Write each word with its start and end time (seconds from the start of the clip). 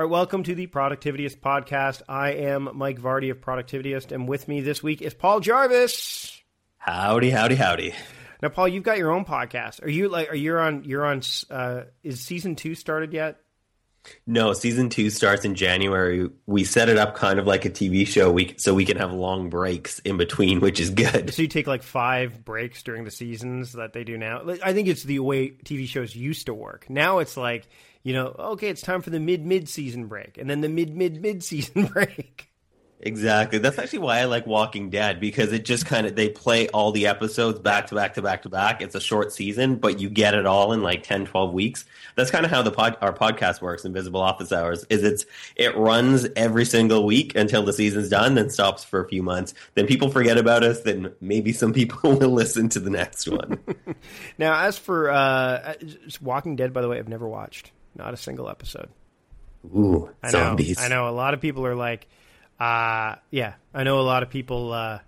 All 0.00 0.06
right, 0.06 0.12
welcome 0.12 0.42
to 0.44 0.54
the 0.54 0.66
Productivityist 0.66 1.40
podcast. 1.40 2.00
I 2.08 2.30
am 2.30 2.70
Mike 2.72 2.98
Vardy 2.98 3.30
of 3.30 3.42
Productivityist, 3.42 4.12
and 4.12 4.26
with 4.26 4.48
me 4.48 4.62
this 4.62 4.82
week 4.82 5.02
is 5.02 5.12
Paul 5.12 5.40
Jarvis. 5.40 6.40
Howdy, 6.78 7.28
howdy, 7.28 7.54
howdy. 7.54 7.94
Now, 8.40 8.48
Paul, 8.48 8.68
you've 8.68 8.82
got 8.82 8.96
your 8.96 9.12
own 9.12 9.26
podcast. 9.26 9.84
Are 9.84 9.90
you 9.90 10.08
like? 10.08 10.30
Are 10.30 10.34
you 10.34 10.56
on? 10.56 10.84
You're 10.84 11.04
on. 11.04 11.20
Uh, 11.50 11.82
is 12.02 12.18
season 12.18 12.56
two 12.56 12.74
started 12.74 13.12
yet? 13.12 13.40
No, 14.26 14.54
season 14.54 14.88
two 14.88 15.10
starts 15.10 15.44
in 15.44 15.54
January. 15.54 16.30
We 16.46 16.64
set 16.64 16.88
it 16.88 16.96
up 16.96 17.14
kind 17.14 17.38
of 17.38 17.46
like 17.46 17.66
a 17.66 17.70
TV 17.70 18.06
show, 18.06 18.32
we, 18.32 18.54
so 18.56 18.72
we 18.72 18.86
can 18.86 18.96
have 18.96 19.12
long 19.12 19.50
breaks 19.50 19.98
in 19.98 20.16
between, 20.16 20.60
which 20.60 20.80
is 20.80 20.88
good. 20.88 21.34
So 21.34 21.42
you 21.42 21.48
take 21.48 21.66
like 21.66 21.82
five 21.82 22.42
breaks 22.42 22.82
during 22.82 23.04
the 23.04 23.10
seasons 23.10 23.74
that 23.74 23.92
they 23.92 24.04
do 24.04 24.16
now. 24.16 24.40
I 24.64 24.72
think 24.72 24.88
it's 24.88 25.02
the 25.02 25.18
way 25.18 25.50
TV 25.50 25.86
shows 25.86 26.16
used 26.16 26.46
to 26.46 26.54
work. 26.54 26.88
Now 26.88 27.18
it's 27.18 27.36
like 27.36 27.68
you 28.02 28.14
know, 28.14 28.34
okay, 28.38 28.68
it's 28.68 28.82
time 28.82 29.02
for 29.02 29.10
the 29.10 29.20
mid 29.20 29.44
mid 29.44 29.68
season 29.68 30.06
break, 30.06 30.38
and 30.38 30.48
then 30.48 30.60
the 30.60 30.68
mid 30.68 30.96
mid 30.96 31.20
mid 31.20 31.42
season 31.42 31.86
break. 31.92 32.50
Exactly. 33.02 33.58
That's 33.58 33.78
actually 33.78 34.00
why 34.00 34.18
I 34.18 34.24
like 34.24 34.46
Walking 34.46 34.90
Dead 34.90 35.20
because 35.20 35.52
it 35.52 35.64
just 35.64 35.86
kind 35.86 36.06
of 36.06 36.16
they 36.16 36.28
play 36.28 36.68
all 36.68 36.92
the 36.92 37.06
episodes 37.06 37.58
back 37.58 37.86
to 37.86 37.94
back 37.94 38.14
to 38.14 38.22
back 38.22 38.42
to 38.42 38.50
back. 38.50 38.82
It's 38.82 38.94
a 38.94 39.00
short 39.00 39.32
season, 39.32 39.76
but 39.76 40.00
you 40.00 40.10
get 40.10 40.34
it 40.34 40.44
all 40.44 40.74
in 40.74 40.82
like 40.82 41.02
10 41.02 41.24
12 41.24 41.52
weeks. 41.54 41.86
That's 42.14 42.30
kind 42.30 42.44
of 42.44 42.50
how 42.50 42.60
the 42.60 42.70
pod, 42.70 42.98
our 43.00 43.14
podcast 43.14 43.62
works 43.62 43.86
Invisible 43.86 44.20
Office 44.20 44.52
Hours 44.52 44.84
is 44.90 45.02
it's 45.02 45.24
it 45.56 45.74
runs 45.76 46.26
every 46.36 46.66
single 46.66 47.06
week 47.06 47.34
until 47.34 47.62
the 47.62 47.72
season's 47.72 48.10
done 48.10 48.34
then 48.34 48.50
stops 48.50 48.84
for 48.84 49.02
a 49.02 49.08
few 49.08 49.22
months. 49.22 49.54
Then 49.74 49.86
people 49.86 50.10
forget 50.10 50.36
about 50.36 50.62
us, 50.62 50.82
then 50.82 51.12
maybe 51.22 51.52
some 51.52 51.72
people 51.80 52.18
will 52.18 52.30
listen 52.30 52.68
to 52.70 52.80
the 52.80 52.90
next 52.90 53.26
one. 53.26 53.60
now, 54.38 54.66
as 54.66 54.76
for 54.76 55.10
uh 55.10 55.74
Walking 56.20 56.54
Dead 56.54 56.74
by 56.74 56.82
the 56.82 56.88
way, 56.88 56.98
I've 56.98 57.08
never 57.08 57.26
watched. 57.26 57.72
Not 57.94 58.14
a 58.14 58.16
single 58.16 58.48
episode. 58.48 58.88
Ooh, 59.64 60.10
I 60.22 60.30
zombies. 60.30 60.78
Know, 60.78 60.84
I 60.84 60.88
know 60.88 61.08
a 61.08 61.10
lot 61.10 61.34
of 61.34 61.40
people 61.40 61.66
are 61.66 61.74
like, 61.74 62.06
uh, 62.58 63.16
yeah, 63.30 63.54
I 63.74 63.84
know 63.84 64.00
a 64.00 64.02
lot 64.02 64.22
of 64.22 64.30
people 64.30 64.72
uh, 64.72 65.00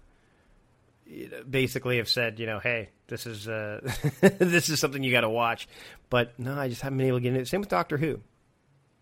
basically 1.49 1.99
have 1.99 2.09
said, 2.09 2.39
you 2.39 2.47
know, 2.47 2.59
hey, 2.59 2.91
this 3.07 3.27
is 3.27 3.49
uh, 3.49 3.81
this 4.21 4.69
is 4.69 4.81
something 4.81 5.03
you 5.03 5.13
got 5.13 5.23
to 5.23 5.31
watch. 5.31 5.69
But 6.11 6.39
no, 6.39 6.59
I 6.59 6.69
just 6.69 6.83
haven't 6.83 6.99
been 6.99 7.07
able 7.09 7.19
to 7.19 7.23
get 7.23 7.29
into 7.31 7.41
it. 7.41 7.49
Same 7.49 7.61
with 7.61 7.69
Doctor 7.69 7.97
Who. 7.97 8.21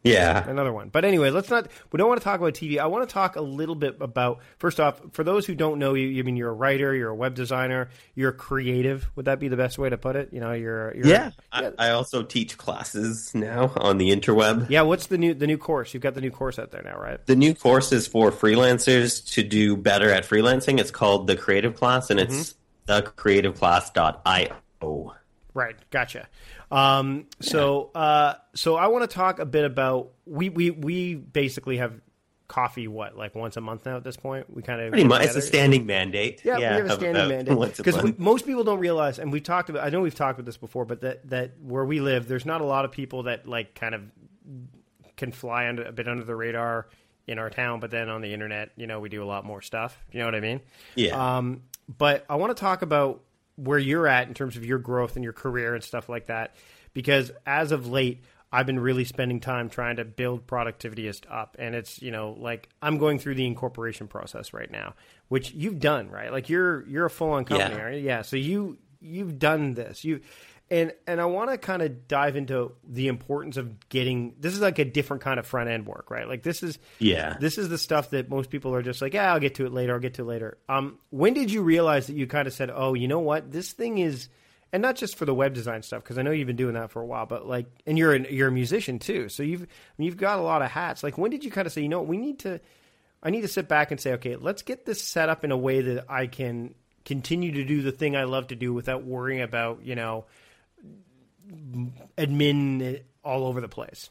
Yeah. 0.03 0.49
Another 0.49 0.73
one. 0.73 0.89
But 0.89 1.05
anyway, 1.05 1.31
let's 1.31 1.51
not, 1.51 1.69
we 1.93 1.99
don't 1.99 2.09
want 2.09 2.21
to 2.21 2.25
talk 2.25 2.41
about 2.41 2.55
TV. 2.55 2.79
I 2.79 2.87
want 2.87 3.07
to 3.07 3.13
talk 3.13 3.37
a 3.37 3.43
little 3.43 3.75
bit 3.75 3.99
about, 4.01 4.41
first 4.59 4.81
off, 4.81 4.99
for 5.13 5.23
those 5.25 5.45
who 5.45 5.55
don't 5.55 5.79
know 5.79 5.93
you, 5.95 6.19
I 6.19 6.23
mean, 6.23 6.37
you're 6.37 6.49
a 6.51 6.55
writer, 6.55 6.95
you're 6.95 7.11
a 7.11 7.15
web 7.15 7.35
designer, 7.35 7.91
you're 8.15 8.33
creative. 8.33 9.11
Would 9.17 9.27
that 9.27 9.41
be 9.41 9.49
the 9.49 9.59
best 9.59 9.79
way 9.79 9.91
to 9.91 9.99
put 9.99 10.17
it? 10.17 10.33
You 10.33 10.41
know, 10.41 10.53
you're, 10.53 10.95
you're 10.95 11.07
yeah. 11.07 11.33
yeah. 11.53 11.71
I, 11.79 11.89
I, 11.89 11.91
also 11.91 12.23
teach 12.23 12.57
classes 12.57 13.35
now 13.35 13.73
on 13.77 13.99
the 13.99 14.11
interweb. 14.11 14.71
Yeah. 14.71 14.81
What's 14.83 15.07
the 15.07 15.19
new, 15.19 15.35
the 15.35 15.47
new 15.47 15.59
course? 15.59 15.93
You've 15.93 16.03
got 16.03 16.15
the 16.15 16.23
new 16.23 16.31
course 16.31 16.59
out 16.59 16.71
there 16.71 16.83
now, 16.83 16.99
right? 16.99 17.25
The 17.27 17.37
new 17.37 17.55
course 17.55 17.93
is 17.93 18.07
for 18.07 18.31
freelancers 18.31 19.31
to 19.35 19.43
do 19.43 19.77
better 19.77 20.11
at 20.11 20.25
freelancing. 20.25 20.81
It's 20.81 20.91
called 20.91 21.27
the 21.27 21.37
creative 21.37 21.77
class 21.77 22.09
and 22.11 22.19
it's 22.19 22.55
mm-hmm. 22.89 22.93
thecreativeclass.io. 22.93 25.15
Right. 25.53 25.77
Gotcha. 25.91 26.27
Um, 26.71 27.27
so, 27.41 27.91
uh, 27.95 28.35
so 28.55 28.77
I 28.77 28.87
want 28.89 29.09
to 29.09 29.15
talk 29.15 29.39
a 29.39 29.47
bit 29.47 29.65
about 29.65 30.13
we 30.25 30.49
we 30.49 30.71
we 30.71 31.15
basically 31.15 31.79
have 31.79 32.01
coffee 32.51 32.89
what 32.89 33.17
like 33.17 33.37
once 33.37 33.57
a 33.57 33.61
month 33.61 33.87
now 33.87 33.97
at 33.97 34.03
this 34.03 34.17
point? 34.17 34.53
We 34.55 34.63
kind 34.63 34.81
of 34.81 34.91
pretty 34.91 35.07
much 35.07 35.23
it's 35.23 35.37
a 35.37 35.41
standing 35.41 35.87
mandate. 35.87 36.43
Yeah, 36.45 36.59
yeah 36.59 36.71
we 36.71 36.77
have 36.83 36.91
a 36.91 36.95
standing 36.95 37.29
mandate. 37.29 37.77
because 37.77 38.19
most 38.19 38.45
people 38.45 38.65
don't 38.65 38.81
realize 38.81 39.21
and 39.21 39.33
we've 39.33 39.45
talked 39.45 39.71
about 39.71 39.87
i 39.87 39.89
know 39.89 40.01
we've 40.01 40.15
talked 40.15 40.39
about 40.39 40.47
this 40.47 40.57
before 40.57 40.85
but 40.85 41.01
that 41.03 41.31
that 41.31 41.53
where 41.63 41.85
we 41.85 42.01
live 42.01 42.27
there's 42.27 42.45
not 42.45 42.61
a 42.61 42.65
lot 42.65 42.85
of 42.85 42.91
people 42.91 43.23
that 43.23 43.47
like 43.47 43.77
kind 43.77 43.95
of 43.95 44.03
can 45.17 45.31
fly 45.31 45.69
under 45.69 45.85
a 45.85 45.93
bit 45.93 46.09
under 46.09 46.25
the 46.25 46.35
radar 46.35 46.89
in 47.29 47.39
our 47.39 47.51
town 47.51 47.79
but 47.79 47.93
then 47.93 48.09
on 48.09 48.21
the 48.21 48.35
internet 48.35 48.73
you 48.77 48.89
know 48.89 48.99
we 48.99 49.09
do 49.09 49.23
a 49.23 49.27
lot 49.27 49.45
more 49.45 49.63
stuff. 49.63 50.05
You 50.11 50.19
know 50.19 50.25
what 50.25 50.35
i 50.35 50.41
mean? 50.41 50.61
Yeah. 50.97 51.37
Um 51.37 51.63
but 51.89 52.27
i 52.29 52.35
want 52.35 52.55
to 52.57 52.61
talk 52.61 52.83
about 52.83 53.23
where 53.57 53.79
you're 53.79 54.07
at 54.07 54.29
in 54.29 54.35
terms 54.35 54.57
of 54.57 54.65
your 54.65 54.79
growth 54.79 55.17
and 55.17 55.25
your 55.25 55.33
career 55.33 55.75
and 55.75 55.85
stuff 55.85 56.09
like 56.09 56.27
that. 56.27 56.55
Because 56.93 57.31
as 57.47 57.73
of 57.73 57.87
late, 57.87 58.23
I've 58.53 58.67
been 58.67 58.81
really 58.81 59.05
spending 59.05 59.39
time 59.39 59.69
trying 59.69 59.97
to 59.97 60.05
build 60.05 60.47
Productivityist 60.47 61.23
up. 61.31 61.57
And 61.59 61.75
it's, 61.75 62.03
you 62.03 62.11
know, 62.11 62.37
like 62.39 62.69
I'm 62.83 62.99
going 62.99 63.19
through 63.19 63.37
the 63.37 63.47
incorporation 63.47 64.09
process 64.09 64.53
right 64.53 64.71
now, 64.71 64.95
which 65.29 65.53
you've 65.53 65.79
done, 65.79 66.11
right? 66.11 66.33
Like 66.33 66.49
you're 66.49 66.87
you're 66.89 67.07
a 67.07 67.11
full 67.11 67.31
on 67.31 67.45
company, 67.45 67.75
yeah. 67.77 67.83
right? 67.83 68.03
Yeah. 68.03 68.23
So 68.23 68.37
you 68.37 68.79
you've 69.01 69.39
done 69.39 69.75
this. 69.75 70.05
You 70.05 70.21
and 70.71 70.93
and 71.07 71.21
I 71.21 71.25
want 71.25 71.51
to 71.51 71.59
kind 71.59 71.83
of 71.83 72.07
dive 72.07 72.37
into 72.37 72.73
the 72.89 73.09
importance 73.09 73.57
of 73.57 73.89
getting 73.89 74.35
this 74.39 74.55
is 74.55 74.61
like 74.61 74.79
a 74.79 74.85
different 74.85 75.23
kind 75.23 75.41
of 75.41 75.47
front 75.47 75.69
end 75.69 75.87
work, 75.87 76.11
right? 76.11 76.29
Like 76.29 76.43
this 76.43 76.63
is 76.63 76.79
yeah, 76.99 77.37
this 77.41 77.59
is 77.59 77.69
the 77.69 77.79
stuff 77.79 78.11
that 78.11 78.31
most 78.31 78.51
people 78.51 78.75
are 78.75 78.83
just 78.83 79.03
like, 79.03 79.13
yeah, 79.13 79.33
I'll 79.33 79.41
get 79.41 79.57
to 79.57 79.67
it 79.67 79.73
later. 79.73 79.95
I'll 79.95 80.01
get 80.01 80.15
to 80.15 80.23
it 80.23 80.27
later. 80.27 80.59
Um, 80.69 80.99
when 81.11 81.35
did 81.35 81.51
you 81.51 81.63
realize 81.63 82.07
that 82.07 82.15
you 82.15 82.27
kind 82.27 82.47
of 82.47 82.55
said, 82.55 82.71
oh, 82.73 82.95
you 82.95 83.09
know 83.09 83.19
what, 83.19 83.51
this 83.51 83.73
thing 83.73 83.99
is, 83.99 84.29
and 84.73 84.81
not 84.81 84.95
just 84.95 85.17
for 85.17 85.25
the 85.25 85.35
web 85.35 85.55
design 85.55 85.83
stuff 85.83 86.05
because 86.05 86.19
I 86.19 86.23
know 86.23 86.31
you've 86.31 86.47
been 86.47 86.57
doing 86.57 86.75
that 86.75 86.93
for 86.93 87.03
a 87.03 87.07
while, 87.07 87.27
but 87.27 87.49
like, 87.49 87.67
and 87.85 87.99
you're 87.99 88.15
a, 88.15 88.33
you're 88.33 88.49
a 88.49 88.53
musician 88.53 89.01
too, 89.01 89.29
so 89.29 89.43
you've 89.43 89.67
you've 89.99 90.17
got 90.17 90.39
a 90.39 90.43
lot 90.43 90.63
of 90.63 90.71
hats. 90.71 91.03
Like, 91.03 91.19
when 91.19 91.33
did 91.33 91.45
you 91.45 91.51
kind 91.51 91.67
of 91.67 91.73
say, 91.73 91.83
you 91.83 91.89
know, 91.89 91.99
what, 91.99 92.09
we 92.09 92.17
need 92.17 92.39
to, 92.41 92.61
I 93.25 93.31
need 93.31 93.43
to 93.43 93.49
sit 93.49 93.67
back 93.67 93.91
and 93.91 94.01
say, 94.01 94.13
okay, 94.13 94.37
let's 94.37 94.63
get 94.63 94.87
this 94.87 95.03
set 95.03 95.29
up 95.29 95.45
in 95.45 95.51
a 95.51 95.57
way 95.57 95.81
that 95.81 96.05
I 96.09 96.29
can 96.29 96.77
continue 97.05 97.51
to 97.53 97.65
do 97.65 97.83
the 97.83 97.91
thing 97.91 98.15
I 98.15 98.25
love 98.25 98.49
to 98.49 98.55
do 98.55 98.73
without 98.73 99.03
worrying 99.03 99.43
about, 99.43 99.85
you 99.85 99.97
know 99.97 100.27
admin 102.17 103.03
all 103.25 103.45
over 103.45 103.61
the 103.61 103.69
place. 103.69 104.11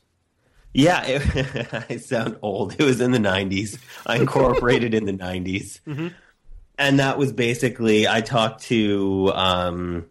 Yeah, 0.74 1.04
it, 1.06 1.86
I 1.90 1.98
sound 1.98 2.38
old. 2.42 2.76
It 2.80 2.84
was 2.84 3.02
in 3.02 3.12
the 3.12 3.20
90s. 3.20 3.80
I 4.06 4.18
incorporated 4.18 4.94
in 4.94 5.06
the 5.06 5.14
90s. 5.14 5.80
Mm-hmm. 5.90 6.08
And 6.78 7.00
that 7.00 7.18
was 7.18 7.34
basically, 7.34 8.08
I 8.08 8.22
talked 8.22 8.64
to 8.68 9.34
um, 9.36 10.06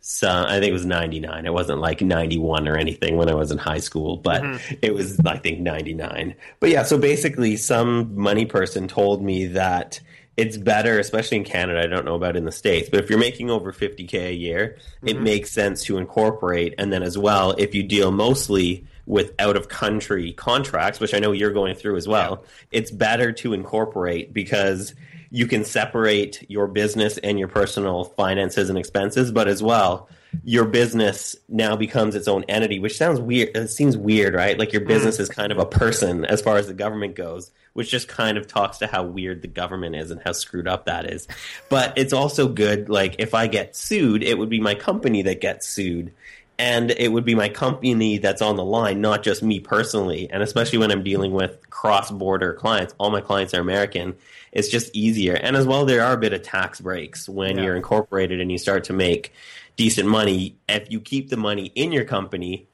some, 0.00 0.44
I 0.44 0.60
think 0.60 0.66
it 0.66 0.72
was 0.74 0.84
99. 0.84 1.46
It 1.46 1.54
wasn't 1.54 1.80
like 1.80 2.02
91 2.02 2.68
or 2.68 2.76
anything 2.76 3.16
when 3.16 3.30
I 3.30 3.34
was 3.34 3.50
in 3.50 3.56
high 3.56 3.78
school, 3.78 4.18
but 4.18 4.42
mm-hmm. 4.42 4.74
it 4.82 4.92
was, 4.92 5.18
I 5.20 5.38
think, 5.38 5.60
99. 5.60 6.34
But 6.60 6.68
yeah, 6.68 6.82
so 6.82 6.98
basically, 6.98 7.56
some 7.56 8.14
money 8.14 8.44
person 8.44 8.88
told 8.88 9.22
me 9.22 9.46
that 9.46 10.00
it's 10.36 10.56
better, 10.56 10.98
especially 10.98 11.38
in 11.38 11.44
Canada. 11.44 11.82
I 11.82 11.86
don't 11.86 12.04
know 12.04 12.14
about 12.14 12.36
in 12.36 12.44
the 12.44 12.52
States, 12.52 12.88
but 12.88 13.00
if 13.00 13.10
you're 13.10 13.18
making 13.18 13.50
over 13.50 13.72
50K 13.72 14.28
a 14.28 14.34
year, 14.34 14.76
mm-hmm. 14.96 15.08
it 15.08 15.20
makes 15.20 15.50
sense 15.50 15.84
to 15.84 15.98
incorporate. 15.98 16.74
And 16.78 16.92
then 16.92 17.02
as 17.02 17.18
well, 17.18 17.52
if 17.58 17.74
you 17.74 17.82
deal 17.82 18.10
mostly 18.10 18.86
with 19.04 19.32
out 19.38 19.56
of 19.56 19.68
country 19.68 20.32
contracts, 20.32 21.00
which 21.00 21.12
I 21.12 21.18
know 21.18 21.32
you're 21.32 21.52
going 21.52 21.74
through 21.74 21.96
as 21.96 22.08
well, 22.08 22.40
yeah. 22.42 22.78
it's 22.78 22.90
better 22.90 23.32
to 23.32 23.52
incorporate 23.52 24.32
because 24.32 24.94
you 25.30 25.46
can 25.46 25.64
separate 25.64 26.48
your 26.48 26.66
business 26.66 27.18
and 27.18 27.38
your 27.38 27.48
personal 27.48 28.04
finances 28.04 28.68
and 28.68 28.78
expenses, 28.78 29.32
but 29.32 29.48
as 29.48 29.62
well, 29.62 30.08
your 30.44 30.64
business 30.64 31.36
now 31.48 31.76
becomes 31.76 32.14
its 32.14 32.26
own 32.26 32.44
entity, 32.48 32.78
which 32.78 32.96
sounds 32.96 33.20
weird. 33.20 33.56
It 33.56 33.68
seems 33.68 33.96
weird, 33.96 34.34
right? 34.34 34.58
Like 34.58 34.72
your 34.72 34.84
business 34.84 35.18
mm. 35.18 35.20
is 35.20 35.28
kind 35.28 35.52
of 35.52 35.58
a 35.58 35.66
person 35.66 36.24
as 36.24 36.40
far 36.40 36.56
as 36.56 36.66
the 36.66 36.74
government 36.74 37.14
goes, 37.14 37.50
which 37.74 37.90
just 37.90 38.08
kind 38.08 38.38
of 38.38 38.46
talks 38.46 38.78
to 38.78 38.86
how 38.86 39.04
weird 39.04 39.42
the 39.42 39.48
government 39.48 39.94
is 39.94 40.10
and 40.10 40.20
how 40.22 40.32
screwed 40.32 40.66
up 40.66 40.86
that 40.86 41.10
is. 41.10 41.28
But 41.68 41.98
it's 41.98 42.12
also 42.12 42.48
good. 42.48 42.88
Like 42.88 43.16
if 43.18 43.34
I 43.34 43.46
get 43.46 43.76
sued, 43.76 44.22
it 44.22 44.38
would 44.38 44.48
be 44.48 44.60
my 44.60 44.74
company 44.74 45.22
that 45.22 45.40
gets 45.40 45.68
sued. 45.68 46.12
And 46.58 46.90
it 46.92 47.08
would 47.08 47.24
be 47.24 47.34
my 47.34 47.48
company 47.48 48.18
that's 48.18 48.42
on 48.42 48.56
the 48.56 48.64
line, 48.64 49.00
not 49.00 49.22
just 49.22 49.42
me 49.42 49.58
personally. 49.58 50.30
And 50.30 50.42
especially 50.42 50.78
when 50.78 50.92
I'm 50.92 51.02
dealing 51.02 51.32
with 51.32 51.68
cross 51.70 52.10
border 52.10 52.52
clients, 52.52 52.94
all 52.98 53.10
my 53.10 53.20
clients 53.20 53.52
are 53.54 53.60
American. 53.60 54.14
It's 54.52 54.68
just 54.68 54.94
easier. 54.94 55.34
And 55.34 55.56
as 55.56 55.66
well, 55.66 55.86
there 55.86 56.04
are 56.04 56.12
a 56.12 56.18
bit 56.18 56.32
of 56.32 56.42
tax 56.42 56.80
breaks 56.80 57.28
when 57.28 57.56
yeah. 57.56 57.64
you're 57.64 57.76
incorporated 57.76 58.40
and 58.40 58.52
you 58.52 58.58
start 58.58 58.84
to 58.84 58.92
make 58.92 59.32
decent 59.76 60.08
money. 60.08 60.58
If 60.68 60.90
you 60.90 61.00
keep 61.00 61.30
the 61.30 61.36
money 61.36 61.72
in 61.74 61.92
your 61.92 62.04
company, 62.04 62.68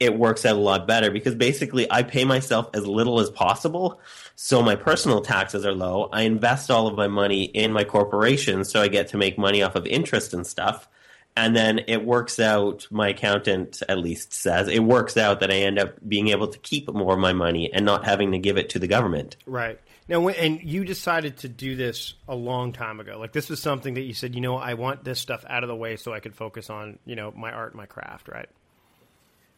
it 0.00 0.18
works 0.18 0.44
out 0.44 0.56
a 0.56 0.60
lot 0.60 0.86
better 0.86 1.10
because 1.10 1.34
basically 1.34 1.90
I 1.90 2.02
pay 2.02 2.24
myself 2.24 2.68
as 2.74 2.86
little 2.86 3.20
as 3.20 3.30
possible. 3.30 4.00
So 4.34 4.62
my 4.62 4.76
personal 4.76 5.20
taxes 5.20 5.64
are 5.64 5.74
low. 5.74 6.08
I 6.12 6.22
invest 6.22 6.70
all 6.70 6.86
of 6.86 6.96
my 6.96 7.08
money 7.08 7.44
in 7.44 7.72
my 7.72 7.84
corporation 7.84 8.64
so 8.64 8.82
I 8.82 8.88
get 8.88 9.08
to 9.08 9.16
make 9.16 9.38
money 9.38 9.62
off 9.62 9.76
of 9.76 9.86
interest 9.86 10.34
and 10.34 10.46
stuff. 10.46 10.88
And 11.36 11.56
then 11.56 11.80
it 11.88 12.04
works 12.04 12.38
out, 12.38 12.86
my 12.90 13.08
accountant 13.08 13.82
at 13.88 13.98
least 13.98 14.32
says, 14.32 14.68
it 14.68 14.84
works 14.84 15.16
out 15.16 15.40
that 15.40 15.50
I 15.50 15.56
end 15.56 15.80
up 15.80 15.96
being 16.06 16.28
able 16.28 16.46
to 16.48 16.58
keep 16.60 16.92
more 16.92 17.14
of 17.14 17.18
my 17.18 17.32
money 17.32 17.72
and 17.72 17.84
not 17.84 18.04
having 18.04 18.32
to 18.32 18.38
give 18.38 18.56
it 18.56 18.68
to 18.70 18.78
the 18.78 18.86
government. 18.86 19.36
Right. 19.46 19.80
Now, 20.06 20.20
when, 20.20 20.34
and 20.34 20.62
you 20.62 20.84
decided 20.84 21.38
to 21.38 21.48
do 21.48 21.76
this 21.76 22.14
a 22.28 22.34
long 22.34 22.72
time 22.72 23.00
ago. 23.00 23.18
Like 23.18 23.32
this 23.32 23.48
was 23.48 23.60
something 23.60 23.94
that 23.94 24.02
you 24.02 24.14
said, 24.14 24.34
you 24.34 24.40
know, 24.40 24.56
I 24.56 24.74
want 24.74 25.04
this 25.04 25.18
stuff 25.18 25.44
out 25.48 25.64
of 25.64 25.68
the 25.68 25.76
way 25.76 25.96
so 25.96 26.12
I 26.12 26.20
could 26.20 26.34
focus 26.34 26.68
on, 26.68 26.98
you 27.06 27.16
know, 27.16 27.32
my 27.32 27.52
art, 27.52 27.74
my 27.74 27.86
craft, 27.86 28.28
right? 28.28 28.48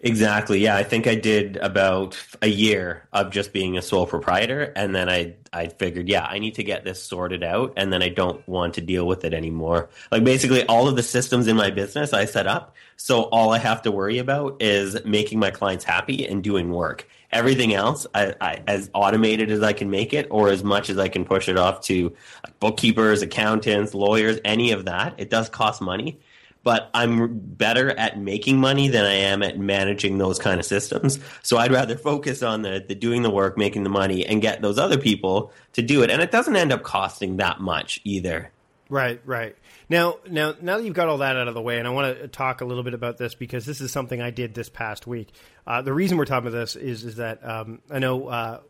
Exactly. 0.01 0.61
Yeah, 0.61 0.77
I 0.77 0.83
think 0.83 1.07
I 1.07 1.15
did 1.15 1.57
about 1.57 2.23
a 2.43 2.49
year 2.49 3.09
of 3.15 3.31
just 3.31 3.55
being 3.55 3.79
a 3.79 3.83
sole 3.83 4.05
proprietor, 4.05 4.71
and 4.77 4.95
then 4.95 5.09
I 5.09 5.37
I 5.55 5.69
figured, 5.69 6.07
yeah, 6.07 6.27
I 6.27 6.39
need 6.39 6.57
to 6.57 6.65
get 6.65 6.85
this 6.85 7.03
sorted 7.03 7.43
out, 7.43 7.73
and 7.79 7.91
then 7.91 8.03
I 8.03 8.11
don't 8.11 8.47
want 8.47 8.75
to 8.75 8.83
deal 8.83 9.07
with 9.07 9.25
it 9.25 9.33
anymore. 9.33 9.89
Like 10.13 10.23
basically, 10.23 10.67
all 10.67 10.87
of 10.87 10.97
the 10.97 11.03
systems 11.03 11.49
in 11.49 11.57
my 11.57 11.71
business 11.71 12.13
I 12.13 12.27
set 12.27 12.47
up, 12.47 12.77
so 12.97 13.23
all 13.23 13.55
I 13.55 13.59
have 13.59 13.81
to 13.83 13.91
worry 13.91 14.19
about 14.19 14.61
is 14.61 15.03
making 15.07 15.39
my 15.39 15.51
clients 15.51 15.85
happy 15.85 16.27
and 16.27 16.45
doing 16.45 16.71
work. 16.71 17.09
Everything 17.33 17.75
else 17.75 18.07
I, 18.15 18.35
I, 18.41 18.63
as 18.67 18.91
automated 18.95 19.51
as 19.51 19.63
I 19.63 19.73
can 19.73 19.91
make 19.91 20.13
it, 20.13 20.27
or 20.31 20.49
as 20.49 20.63
much 20.65 20.91
as 20.91 20.99
I 20.99 21.09
can 21.09 21.25
push 21.25 21.49
it 21.49 21.57
off 21.57 21.81
to 21.83 22.15
bookkeepers, 22.61 23.23
accountants, 23.23 23.95
lawyers, 23.95 24.39
any 24.45 24.73
of 24.73 24.85
that. 24.87 25.15
It 25.19 25.31
does 25.31 25.49
cost 25.49 25.81
money, 25.81 26.19
but 26.63 26.91
I'm 26.95 27.39
better 27.39 27.91
at 27.99 28.19
making 28.19 28.59
money 28.59 28.89
than 28.89 29.05
I 29.05 29.15
am 29.15 29.43
at 29.43 29.59
managing 29.59 30.19
those 30.19 30.39
kind 30.39 30.59
of 30.59 30.67
systems. 30.67 31.19
So 31.43 31.59
I'd 31.59 31.73
rather 31.73 31.97
focus 31.97 32.43
on 32.43 32.63
the, 32.63 32.85
the 32.87 32.95
doing 32.95 33.23
the 33.23 33.31
work, 33.31 33.57
making 33.57 33.85
the 33.85 33.91
money, 33.91 34.25
and 34.27 34.43
get 34.43 34.63
those 34.63 34.79
other 34.79 34.99
people 34.99 35.53
to 35.75 35.83
do 35.83 36.03
it. 36.03 36.11
And 36.11 36.23
it 36.23 36.31
doesn't 36.31 36.57
end 36.57 36.73
up 36.73 36.83
costing 36.83 37.37
that 37.37 37.61
much 37.61 38.01
either. 38.05 38.51
Right, 38.89 39.21
right. 39.25 39.57
Now, 39.89 40.19
now, 40.31 40.55
now 40.61 40.77
that 40.77 40.85
you've 40.85 40.95
got 40.95 41.09
all 41.09 41.19
that 41.19 41.37
out 41.37 41.49
of 41.49 41.55
the 41.55 41.63
way, 41.63 41.79
and 41.79 41.89
I 41.89 41.91
want 41.91 42.19
to 42.19 42.29
talk 42.29 42.61
a 42.61 42.65
little 42.65 42.85
bit 42.85 42.95
about 42.95 43.19
this 43.19 43.35
because 43.35 43.67
this 43.67 43.81
is 43.81 43.91
something 43.91 44.23
I 44.23 44.31
did 44.31 44.55
this 44.55 44.69
past 44.69 45.07
week. 45.07 45.33
Uh, 45.67 45.83
the 45.83 45.93
reason 45.93 46.19
we're 46.19 46.25
talking 46.25 46.49
about 46.49 46.57
this 46.57 46.77
is 46.77 47.05
is 47.05 47.17
that 47.17 47.45
um, 47.45 47.81
I 47.91 47.99
know 47.99 48.29
uh, 48.29 48.61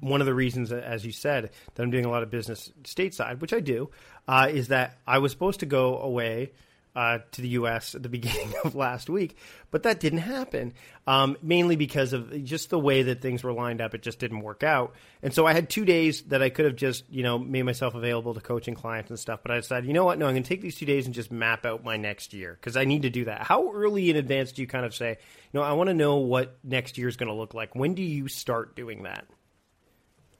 one 0.00 0.20
of 0.20 0.26
the 0.26 0.34
reasons, 0.34 0.72
as 0.72 1.06
you 1.06 1.12
said, 1.12 1.50
that 1.74 1.82
I'm 1.82 1.90
doing 1.90 2.04
a 2.04 2.10
lot 2.10 2.22
of 2.22 2.30
business 2.30 2.70
stateside, 2.82 3.40
which 3.40 3.54
I 3.54 3.60
do, 3.60 3.90
uh, 4.28 4.48
is 4.50 4.68
that 4.68 4.98
I 5.06 5.18
was 5.18 5.32
supposed 5.32 5.60
to 5.60 5.66
go 5.66 5.98
away 5.98 6.52
uh, 6.96 7.18
to 7.32 7.42
the 7.42 7.48
U.S. 7.48 7.94
at 7.94 8.02
the 8.02 8.08
beginning 8.16 8.54
of 8.64 8.74
last 8.74 9.10
week, 9.10 9.36
but 9.70 9.82
that 9.82 10.00
didn't 10.00 10.20
happen. 10.20 10.72
Um, 11.06 11.36
mainly 11.42 11.76
because 11.76 12.14
of 12.14 12.42
just 12.42 12.70
the 12.70 12.78
way 12.78 13.02
that 13.02 13.20
things 13.20 13.44
were 13.44 13.52
lined 13.52 13.82
up, 13.82 13.94
it 13.94 14.02
just 14.02 14.18
didn't 14.18 14.40
work 14.40 14.62
out. 14.64 14.94
And 15.22 15.32
so 15.32 15.46
I 15.46 15.52
had 15.52 15.68
two 15.68 15.84
days 15.84 16.22
that 16.22 16.42
I 16.42 16.48
could 16.48 16.64
have 16.64 16.74
just, 16.74 17.08
you 17.10 17.22
know, 17.22 17.38
made 17.38 17.62
myself 17.64 17.94
available 17.94 18.32
to 18.34 18.40
coaching 18.40 18.74
clients 18.74 19.10
and 19.10 19.18
stuff. 19.18 19.40
But 19.42 19.52
I 19.52 19.56
decided, 19.56 19.86
you 19.86 19.92
know 19.92 20.06
what? 20.06 20.18
No, 20.18 20.26
I'm 20.26 20.32
going 20.32 20.42
to 20.42 20.48
take 20.48 20.62
these 20.62 20.76
two 20.76 20.86
days 20.86 21.04
and 21.04 21.14
just 21.14 21.30
map 21.30 21.66
out 21.66 21.84
my 21.84 21.98
next 21.98 22.32
year 22.32 22.56
because 22.58 22.76
I 22.76 22.84
need 22.86 23.02
to 23.02 23.10
do 23.10 23.26
that. 23.26 23.42
How 23.42 23.70
early 23.72 24.08
in 24.08 24.16
advance 24.16 24.52
do 24.52 24.62
you 24.62 24.68
kind 24.68 24.86
of 24.86 24.94
say, 24.94 25.10
you 25.10 25.60
know, 25.60 25.62
I 25.62 25.74
want 25.74 25.88
to 25.88 25.94
know 25.94 26.16
what 26.16 26.58
next 26.64 26.96
year 26.96 27.08
is 27.08 27.16
going 27.16 27.28
to 27.28 27.34
look 27.34 27.52
like? 27.52 27.74
When 27.74 27.94
do 27.94 28.02
you 28.02 28.28
start 28.28 28.74
doing 28.74 29.02
that? 29.02 29.26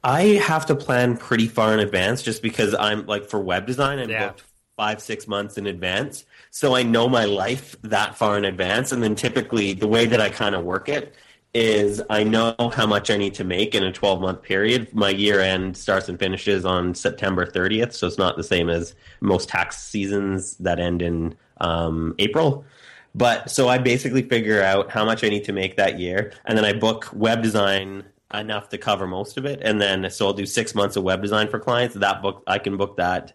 I 0.03 0.23
have 0.23 0.67
to 0.67 0.77
plan 0.77 1.17
pretty 1.17 1.49
far 1.49 1.75
in 1.75 1.81
advance 1.81 2.23
just 2.23 2.41
because 2.41 2.75
I'm 2.75 3.07
like 3.07 3.27
for 3.27 3.41
web 3.41 3.67
design, 3.67 3.99
I'm 3.99 4.09
yeah. 4.09 4.29
booked 4.29 4.41
five, 4.77 5.01
six 5.01 5.27
months 5.27 5.57
in 5.57 5.67
advance. 5.67 6.25
So 6.51 6.77
I 6.77 6.83
know 6.83 7.09
my 7.09 7.25
life 7.25 7.77
that 7.83 8.15
far 8.17 8.37
in 8.37 8.45
advance. 8.45 8.93
And 8.93 9.03
then 9.03 9.15
typically 9.15 9.73
the 9.73 9.89
way 9.89 10.07
that 10.07 10.21
I 10.21 10.29
kind 10.29 10.55
of 10.55 10.65
work 10.65 10.89
it 10.89 11.15
is 11.55 12.03
I 12.11 12.23
know 12.23 12.55
how 12.75 12.87
much 12.87 13.11
I 13.11 13.17
need 13.17 13.33
to 13.35 13.45
make 13.45 13.75
in 13.75 13.83
a 13.83 13.91
12 13.91 14.21
month 14.21 14.43
period. 14.43 14.93
My 14.95 15.09
year 15.09 15.41
end 15.41 15.77
starts 15.77 16.11
and 16.11 16.19
finishes 16.19 16.67
on 16.67 16.95
September 16.95 17.47
30th. 17.47 17.95
So 17.95 18.07
it's 18.07 18.19
not 18.19 18.37
the 18.37 18.45
same 18.45 18.69
as 18.69 18.95
most 19.23 19.49
tax 19.49 19.83
seasons 19.83 20.57
that 20.59 20.79
end 20.79 21.01
in 21.01 21.35
um, 21.63 22.15
April. 22.19 22.65
But 23.15 23.51
so 23.51 23.69
I 23.69 23.79
basically 23.79 24.23
figure 24.23 24.63
out 24.63 24.91
how 24.91 25.07
much 25.07 25.25
I 25.25 25.31
need 25.31 25.45
to 25.45 25.53
make 25.55 25.77
that 25.77 25.99
year. 25.99 26.33
And 26.45 26.59
then 26.59 26.67
I 26.67 26.75
book 26.75 27.09
web 27.15 27.43
design 27.43 28.05
enough 28.35 28.69
to 28.69 28.77
cover 28.77 29.07
most 29.07 29.39
of 29.39 29.47
it. 29.47 29.61
And 29.63 29.81
then 29.81 30.11
so 30.11 30.27
I'll 30.27 30.35
do 30.35 30.45
six 30.45 30.75
months 30.75 30.97
of 30.97 31.05
web 31.05 31.23
design 31.23 31.49
for 31.49 31.59
clients. 31.59 31.95
That 31.95 32.21
book, 32.21 32.43
I 32.47 32.59
can 32.59 32.77
book 32.77 32.99
that 32.99 33.33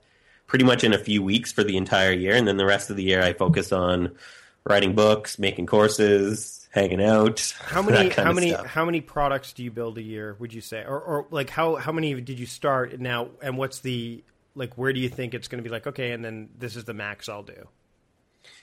pretty 0.51 0.65
much 0.65 0.83
in 0.83 0.91
a 0.91 0.97
few 0.97 1.23
weeks 1.23 1.53
for 1.53 1.63
the 1.63 1.77
entire 1.77 2.11
year, 2.11 2.35
and 2.35 2.45
then 2.45 2.57
the 2.57 2.65
rest 2.65 2.89
of 2.89 2.97
the 2.97 3.03
year 3.03 3.21
I 3.21 3.31
focus 3.31 3.71
on 3.71 4.13
writing 4.65 4.93
books, 4.93 5.39
making 5.39 5.65
courses, 5.65 6.67
hanging 6.71 7.01
out. 7.01 7.55
How 7.61 7.81
many 7.81 8.09
how 8.17 8.33
many 8.33 8.49
stuff. 8.49 8.65
how 8.65 8.83
many 8.83 8.99
products 8.99 9.53
do 9.53 9.63
you 9.63 9.71
build 9.71 9.97
a 9.97 10.01
year? 10.01 10.35
Would 10.39 10.53
you 10.53 10.59
say, 10.59 10.83
or 10.83 10.99
or 10.99 11.25
like 11.31 11.49
how 11.49 11.77
how 11.77 11.93
many 11.93 12.19
did 12.19 12.37
you 12.37 12.45
start 12.45 12.99
now, 12.99 13.29
and 13.41 13.57
what's 13.57 13.79
the 13.79 14.25
like 14.53 14.77
where 14.77 14.91
do 14.91 14.99
you 14.99 15.07
think 15.07 15.33
it's 15.33 15.47
going 15.47 15.63
to 15.63 15.67
be 15.67 15.73
like 15.73 15.87
okay, 15.87 16.11
and 16.11 16.23
then 16.23 16.49
this 16.59 16.75
is 16.75 16.83
the 16.83 16.93
max 16.93 17.29
I'll 17.29 17.43
do. 17.43 17.69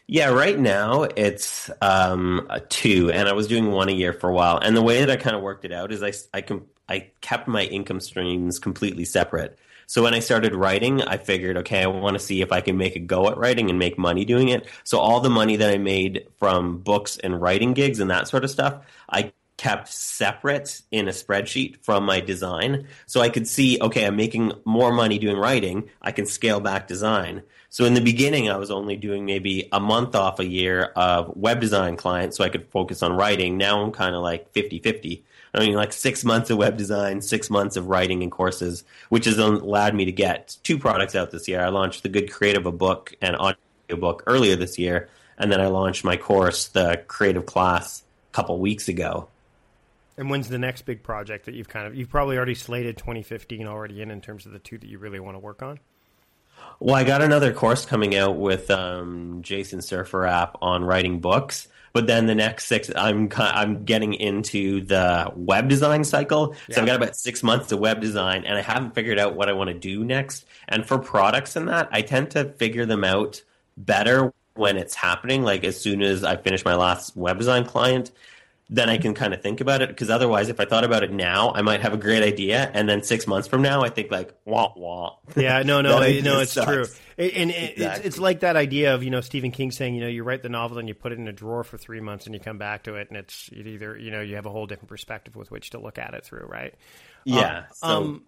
Yeah, 0.07 0.29
right 0.29 0.59
now 0.59 1.05
it's 1.05 1.71
um, 1.81 2.51
two, 2.69 3.11
and 3.11 3.31
I 3.31 3.33
was 3.33 3.47
doing 3.47 3.71
one 3.71 3.89
a 3.89 3.93
year 3.93 4.13
for 4.13 4.29
a 4.29 4.35
while. 4.35 4.59
And 4.59 4.77
the 4.77 4.83
way 4.83 5.01
that 5.01 5.11
I 5.11 5.17
kind 5.17 5.35
of 5.35 5.41
worked 5.41 5.65
it 5.65 5.73
out 5.73 5.91
is 5.91 6.03
I 6.03 6.13
I, 6.37 6.43
com- 6.43 6.67
I 6.87 7.13
kept 7.23 7.49
my 7.49 7.63
income 7.63 8.01
streams 8.01 8.59
completely 8.59 9.07
separate. 9.07 9.59
So 9.89 10.03
when 10.03 10.13
I 10.13 10.19
started 10.19 10.55
writing, 10.55 11.01
I 11.01 11.17
figured, 11.17 11.57
okay, 11.57 11.83
I 11.83 11.87
want 11.87 12.13
to 12.13 12.19
see 12.19 12.43
if 12.43 12.53
I 12.53 12.61
can 12.61 12.77
make 12.77 12.95
a 12.95 12.99
go 12.99 13.31
at 13.31 13.39
writing 13.39 13.71
and 13.71 13.79
make 13.79 13.97
money 13.97 14.27
doing 14.27 14.49
it. 14.49 14.67
So 14.85 14.99
all 14.99 15.21
the 15.21 15.31
money 15.31 15.57
that 15.57 15.71
I 15.71 15.79
made 15.79 16.27
from 16.39 16.77
books 16.81 17.17
and 17.17 17.41
writing 17.41 17.73
gigs 17.73 17.99
and 17.99 18.11
that 18.11 18.29
sort 18.29 18.45
of 18.45 18.51
stuff, 18.51 18.85
I 19.09 19.33
kept 19.57 19.89
separate 19.89 20.83
in 20.91 21.09
a 21.09 21.11
spreadsheet 21.11 21.83
from 21.83 22.05
my 22.05 22.21
design. 22.21 22.87
So 23.07 23.23
I 23.23 23.31
could 23.31 23.49
see, 23.49 23.79
okay, 23.81 24.07
I'm 24.07 24.15
making 24.15 24.53
more 24.67 24.93
money 24.93 25.19
doing 25.19 25.39
writing. 25.39 25.89
I 26.03 26.13
can 26.13 26.27
scale 26.27 26.61
back 26.61 26.87
design. 26.87 27.43
So 27.71 27.87
in 27.87 27.95
the 27.95 28.03
beginning, 28.03 28.51
I 28.51 28.59
was 28.59 28.71
only 28.71 28.97
doing 28.97 29.25
maybe 29.25 29.71
a 29.73 29.81
month 29.81 30.15
off 30.15 30.39
a 30.39 30.47
year 30.47 30.85
of 30.97 31.35
web 31.35 31.61
design 31.61 31.97
clients 31.97 32.37
so 32.37 32.45
I 32.45 32.51
could 32.51 32.69
focus 32.69 33.03
on 33.03 33.15
writing. 33.15 33.57
Now 33.57 33.83
I'm 33.83 33.93
kind 33.93 34.15
of 34.15 34.21
like 34.21 34.53
50 34.53 34.81
50. 34.81 35.25
I 35.59 35.67
mean, 35.67 35.75
like 35.75 35.93
six 35.93 36.25
months 36.25 36.51
of 36.51 36.59
web 36.59 36.77
design, 36.77 37.21
six 37.21 37.51
months 37.51 37.77
of 37.77 37.89
writing 37.89 38.23
and 38.23 38.31
courses, 38.31 38.85
which 39.09 39.25
has 39.25 39.39
allowed 39.39 39.93
me 39.93 40.05
to 40.05 40.13
get 40.13 40.57
two 40.63 40.79
products 40.79 41.17
out 41.17 41.33
this 41.33 41.49
year. 41.49 41.61
I 41.61 41.69
launched 41.69 42.05
the 42.05 42.09
Good 42.09 42.31
Creative, 42.31 42.65
a 42.65 42.71
book 42.71 43.13
and 43.21 43.35
audio 43.35 43.57
book 43.99 44.23
earlier 44.29 44.55
this 44.55 44.79
year, 44.79 45.09
and 45.37 45.51
then 45.51 45.61
I 45.61 45.67
launched 45.67 46.05
my 46.05 46.17
course, 46.17 46.69
the 46.69 47.03
Creative 47.09 47.45
Class, 47.45 48.05
a 48.31 48.35
couple 48.35 48.57
weeks 48.61 48.89
ago. 48.89 49.29
And 50.17 50.31
when's 50.31 50.49
the 50.49 50.59
next 50.59 50.83
big 50.83 51.03
project 51.03 51.47
that 51.47 51.55
you've 51.55 51.69
kind 51.69 51.89
of 51.89 51.97
you've 51.97 52.09
probably 52.09 52.37
already 52.37 52.55
slated 52.55 52.97
2015 52.97 53.67
already 53.67 54.01
in 54.01 54.13
in 54.13 54.21
terms 54.21 54.47
of 54.47 54.53
the 54.53 54.61
two 54.61 54.79
that 54.79 54.89
you 54.89 54.99
really 54.99 55.19
want 55.19 55.35
to 55.35 55.41
work 55.41 55.61
on? 55.61 55.81
Well, 56.79 56.95
I 56.95 57.03
got 57.03 57.21
another 57.21 57.53
course 57.53 57.85
coming 57.85 58.15
out 58.15 58.37
with 58.37 58.71
um, 58.71 59.41
Jason 59.43 59.81
SurfrApp 59.81 60.53
on 60.63 60.85
writing 60.85 61.19
books. 61.19 61.67
But 61.99 62.07
then 62.07 62.27
the 62.27 62.35
next 62.37 62.67
six, 62.67 62.93
I'm 62.95 63.29
I'm 63.37 63.83
getting 63.83 64.15
into 64.15 64.83
the 64.85 65.33
web 65.35 65.69
design 65.69 66.05
cycle. 66.05 66.55
So. 66.71 66.81
I've 66.81 66.87
got 66.87 66.95
about 66.95 67.17
six 67.17 67.43
months 67.43 67.67
to 67.71 67.77
web 67.77 68.01
design, 68.01 68.45
and 68.45 68.57
I 68.57 68.63
haven't 68.63 68.95
figured 68.95 69.19
out 69.19 69.35
what 69.35 69.49
I 69.49 69.53
want 69.53 69.67
to 69.67 69.75
do 69.75 70.05
next. 70.05 70.47
And 70.69 70.87
for 70.87 70.97
products 70.97 71.57
and 71.57 71.67
that, 71.67 71.89
I 71.91 72.03
tend 72.03 72.31
to 72.31 72.45
figure 72.53 72.87
them 72.87 73.03
out 73.03 73.43
better 73.77 74.33
when 74.55 74.77
it's 74.77 74.95
happening. 74.95 75.43
Like 75.43 75.65
as 75.65 75.81
soon 75.81 76.01
as 76.01 76.23
I 76.23 76.37
finish 76.37 76.65
my 76.65 76.77
last 76.77 77.17
web 77.17 77.37
design 77.37 77.65
client, 77.65 78.13
then 78.71 78.91
I 78.91 78.99
can 78.99 79.15
kind 79.15 79.33
of 79.33 79.43
think 79.43 79.61
about 79.61 79.81
it. 79.83 79.89
Because 79.89 80.11
otherwise, 80.11 80.49
if 80.49 80.61
I 80.61 80.65
thought 80.65 80.85
about 80.85 81.03
it 81.03 81.13
now, 81.13 81.53
I 81.55 81.63
might 81.63 81.81
have 81.81 81.95
a 81.95 81.97
great 81.97 82.23
idea, 82.23 82.71
and 82.75 82.89
then 82.89 83.03
six 83.03 83.27
months 83.27 83.49
from 83.49 83.63
now, 83.63 83.83
I 83.83 83.89
think 83.89 84.11
like 84.11 84.35
wah 84.45 84.73
wah. 84.77 85.17
Yeah, 85.37 85.63
no, 85.63 85.81
no, 85.83 86.01
no, 86.01 86.41
it's 86.41 86.53
sucks. 86.53 86.67
true. 86.67 86.85
And 87.19 87.51
exactly. 87.51 87.85
it's, 87.85 87.99
it's 88.01 88.19
like 88.19 88.41
that 88.41 88.57
idea 88.57 88.95
of 88.95 89.03
you 89.03 89.11
know 89.11 89.21
Stephen 89.21 89.51
King 89.51 89.71
saying 89.71 89.95
you 89.95 90.01
know 90.01 90.09
you 90.09 90.23
write 90.23 90.43
the 90.43 90.49
novel 90.49 90.79
and 90.79 90.89
you 90.89 90.95
put 90.95 91.13
it 91.13 91.19
in 91.19 91.27
a 91.29 91.33
drawer 91.33 91.65
for 91.65 91.77
three 91.79 92.01
months 92.01 92.27
and 92.27 92.35
you 92.35 92.41
come 92.41 92.59
back 92.59 92.85
to 92.85 92.95
it 92.95 93.09
and 93.09 93.17
it's 93.17 93.49
it 93.53 93.67
either 93.67 93.97
you 93.99 94.11
know 94.11 94.21
you 94.21 94.37
have 94.37 94.47
a 94.47 94.51
whole 94.51 94.67
different 94.67 94.89
perspective 94.89 95.35
with 95.35 95.51
which 95.51 95.71
to 95.71 95.79
look 95.79 95.99
at 95.99 96.15
it 96.15 96.25
through, 96.25 96.47
right? 96.49 96.75
Yeah. 97.25 97.59
Um, 97.59 97.65
so. 97.73 97.87
um 97.89 98.23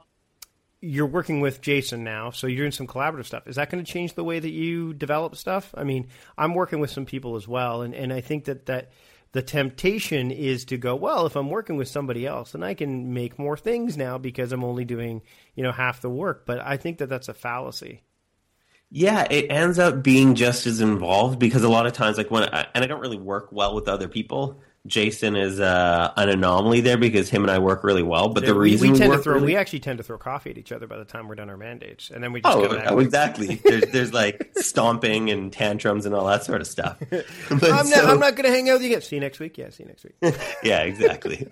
you're 0.82 1.06
working 1.06 1.40
with 1.40 1.60
Jason 1.60 2.04
now, 2.04 2.30
so 2.30 2.46
you're 2.46 2.62
doing 2.62 2.72
some 2.72 2.86
collaborative 2.86 3.26
stuff. 3.26 3.46
Is 3.46 3.56
that 3.56 3.68
going 3.70 3.84
to 3.84 3.92
change 3.92 4.14
the 4.14 4.24
way 4.24 4.38
that 4.38 4.50
you 4.50 4.94
develop 4.94 5.36
stuff? 5.36 5.74
I 5.76 5.84
mean, 5.84 6.08
I'm 6.38 6.54
working 6.54 6.80
with 6.80 6.90
some 6.90 7.04
people 7.04 7.36
as 7.36 7.46
well, 7.46 7.82
and, 7.82 7.94
and 7.94 8.12
I 8.12 8.22
think 8.22 8.46
that 8.46 8.64
that 8.66 8.90
the 9.32 9.42
temptation 9.42 10.30
is 10.30 10.64
to 10.66 10.76
go, 10.76 10.96
well, 10.96 11.26
if 11.26 11.36
I'm 11.36 11.50
working 11.50 11.76
with 11.76 11.88
somebody 11.88 12.26
else, 12.26 12.52
then 12.52 12.62
I 12.62 12.74
can 12.74 13.14
make 13.14 13.38
more 13.38 13.56
things 13.56 13.96
now 13.96 14.18
because 14.18 14.52
I'm 14.52 14.64
only 14.64 14.84
doing, 14.84 15.22
you 15.54 15.62
know, 15.62 15.72
half 15.72 16.00
the 16.00 16.10
work. 16.10 16.46
But 16.46 16.60
I 16.60 16.76
think 16.76 16.98
that 16.98 17.08
that's 17.08 17.28
a 17.28 17.34
fallacy. 17.34 18.02
Yeah, 18.90 19.26
it 19.30 19.46
ends 19.50 19.78
up 19.78 20.02
being 20.02 20.34
just 20.34 20.66
as 20.66 20.80
involved 20.80 21.38
because 21.38 21.62
a 21.62 21.68
lot 21.68 21.86
of 21.86 21.92
times, 21.92 22.18
like 22.18 22.30
when, 22.30 22.42
I, 22.52 22.66
and 22.74 22.82
I 22.82 22.88
don't 22.88 23.00
really 23.00 23.18
work 23.18 23.52
well 23.52 23.72
with 23.74 23.86
other 23.86 24.08
people. 24.08 24.60
Jason 24.86 25.36
is 25.36 25.60
uh, 25.60 26.10
an 26.16 26.30
anomaly 26.30 26.80
there 26.80 26.96
because 26.96 27.28
him 27.28 27.42
and 27.42 27.50
I 27.50 27.58
work 27.58 27.84
really 27.84 28.02
well. 28.02 28.30
But 28.30 28.44
yeah, 28.44 28.50
the 28.50 28.58
reason 28.58 28.92
we, 28.92 28.98
tend 28.98 29.10
we 29.10 29.16
to 29.18 29.22
throw, 29.22 29.34
really... 29.34 29.46
we 29.46 29.56
actually 29.56 29.80
tend 29.80 29.98
to 29.98 30.02
throw 30.02 30.16
coffee 30.16 30.50
at 30.50 30.56
each 30.56 30.72
other 30.72 30.86
by 30.86 30.96
the 30.96 31.04
time 31.04 31.28
we're 31.28 31.34
done 31.34 31.50
our 31.50 31.58
mandates, 31.58 32.10
and 32.10 32.24
then 32.24 32.32
we 32.32 32.40
just 32.40 32.56
oh, 32.56 32.82
oh 32.86 32.98
exactly. 32.98 33.56
there's 33.56 33.84
there's 33.92 34.12
like 34.14 34.52
stomping 34.56 35.28
and 35.28 35.52
tantrums 35.52 36.06
and 36.06 36.14
all 36.14 36.26
that 36.26 36.44
sort 36.44 36.62
of 36.62 36.66
stuff. 36.66 36.96
I'm, 37.50 37.90
not. 37.90 38.04
I'm 38.04 38.18
not 38.18 38.36
going 38.36 38.44
to 38.44 38.50
hang 38.50 38.70
out 38.70 38.74
with 38.74 38.82
you 38.82 38.88
again. 38.88 39.02
See 39.02 39.16
you 39.16 39.20
next 39.20 39.38
week. 39.38 39.58
Yeah, 39.58 39.68
see 39.68 39.82
you 39.82 39.88
next 39.88 40.04
week. 40.04 40.34
yeah, 40.62 40.80
exactly. 40.80 41.46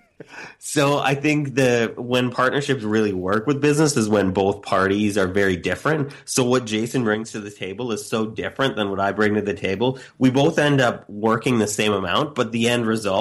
so 0.57 0.97
I 0.97 1.13
think 1.13 1.53
the 1.53 1.93
when 1.97 2.31
partnerships 2.31 2.81
really 2.81 3.13
work 3.13 3.45
with 3.45 3.61
business 3.61 3.95
is 3.95 4.09
when 4.09 4.31
both 4.31 4.63
parties 4.63 5.19
are 5.19 5.27
very 5.27 5.55
different. 5.55 6.13
So 6.25 6.43
what 6.43 6.65
Jason 6.65 7.03
brings 7.03 7.31
to 7.33 7.39
the 7.39 7.51
table 7.51 7.91
is 7.91 8.07
so 8.07 8.25
different 8.25 8.75
than 8.75 8.89
what 8.89 8.99
I 8.99 9.11
bring 9.11 9.35
to 9.35 9.41
the 9.43 9.53
table. 9.53 9.99
We 10.17 10.31
both 10.31 10.57
end 10.57 10.81
up 10.81 11.07
working 11.07 11.59
the 11.59 11.67
same 11.67 11.93
amount, 11.93 12.33
but 12.33 12.51
the 12.51 12.67
end 12.67 12.87
result 12.87 13.19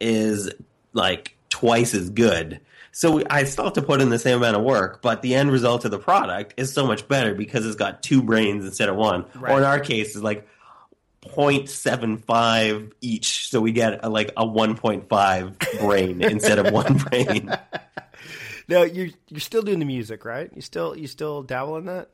is 0.00 0.50
like 0.92 1.36
twice 1.48 1.94
as 1.94 2.10
good. 2.10 2.60
So 2.92 3.22
I 3.28 3.44
still 3.44 3.64
have 3.64 3.74
to 3.74 3.82
put 3.82 4.00
in 4.00 4.08
the 4.08 4.18
same 4.18 4.38
amount 4.38 4.56
of 4.56 4.62
work, 4.62 5.02
but 5.02 5.20
the 5.20 5.34
end 5.34 5.50
result 5.50 5.84
of 5.84 5.90
the 5.90 5.98
product 5.98 6.54
is 6.56 6.72
so 6.72 6.86
much 6.86 7.06
better 7.06 7.34
because 7.34 7.66
it's 7.66 7.76
got 7.76 8.02
two 8.02 8.22
brains 8.22 8.64
instead 8.64 8.88
of 8.88 8.96
one. 8.96 9.26
Right. 9.34 9.52
Or 9.52 9.58
in 9.58 9.64
our 9.64 9.80
case, 9.80 10.14
it's 10.14 10.24
like 10.24 10.48
0.75 11.26 12.92
each. 13.02 13.50
So 13.50 13.60
we 13.60 13.72
get 13.72 14.00
a, 14.02 14.08
like 14.08 14.30
a 14.36 14.46
1.5 14.46 15.80
brain 15.80 16.22
instead 16.22 16.58
of 16.58 16.72
one 16.72 16.96
brain. 16.96 17.54
Now 18.68 18.82
you're 18.82 19.10
you're 19.28 19.40
still 19.40 19.62
doing 19.62 19.78
the 19.78 19.84
music, 19.84 20.24
right? 20.24 20.50
You 20.54 20.60
still 20.60 20.96
you 20.96 21.06
still 21.06 21.42
dabble 21.42 21.76
in 21.76 21.84
that? 21.86 22.10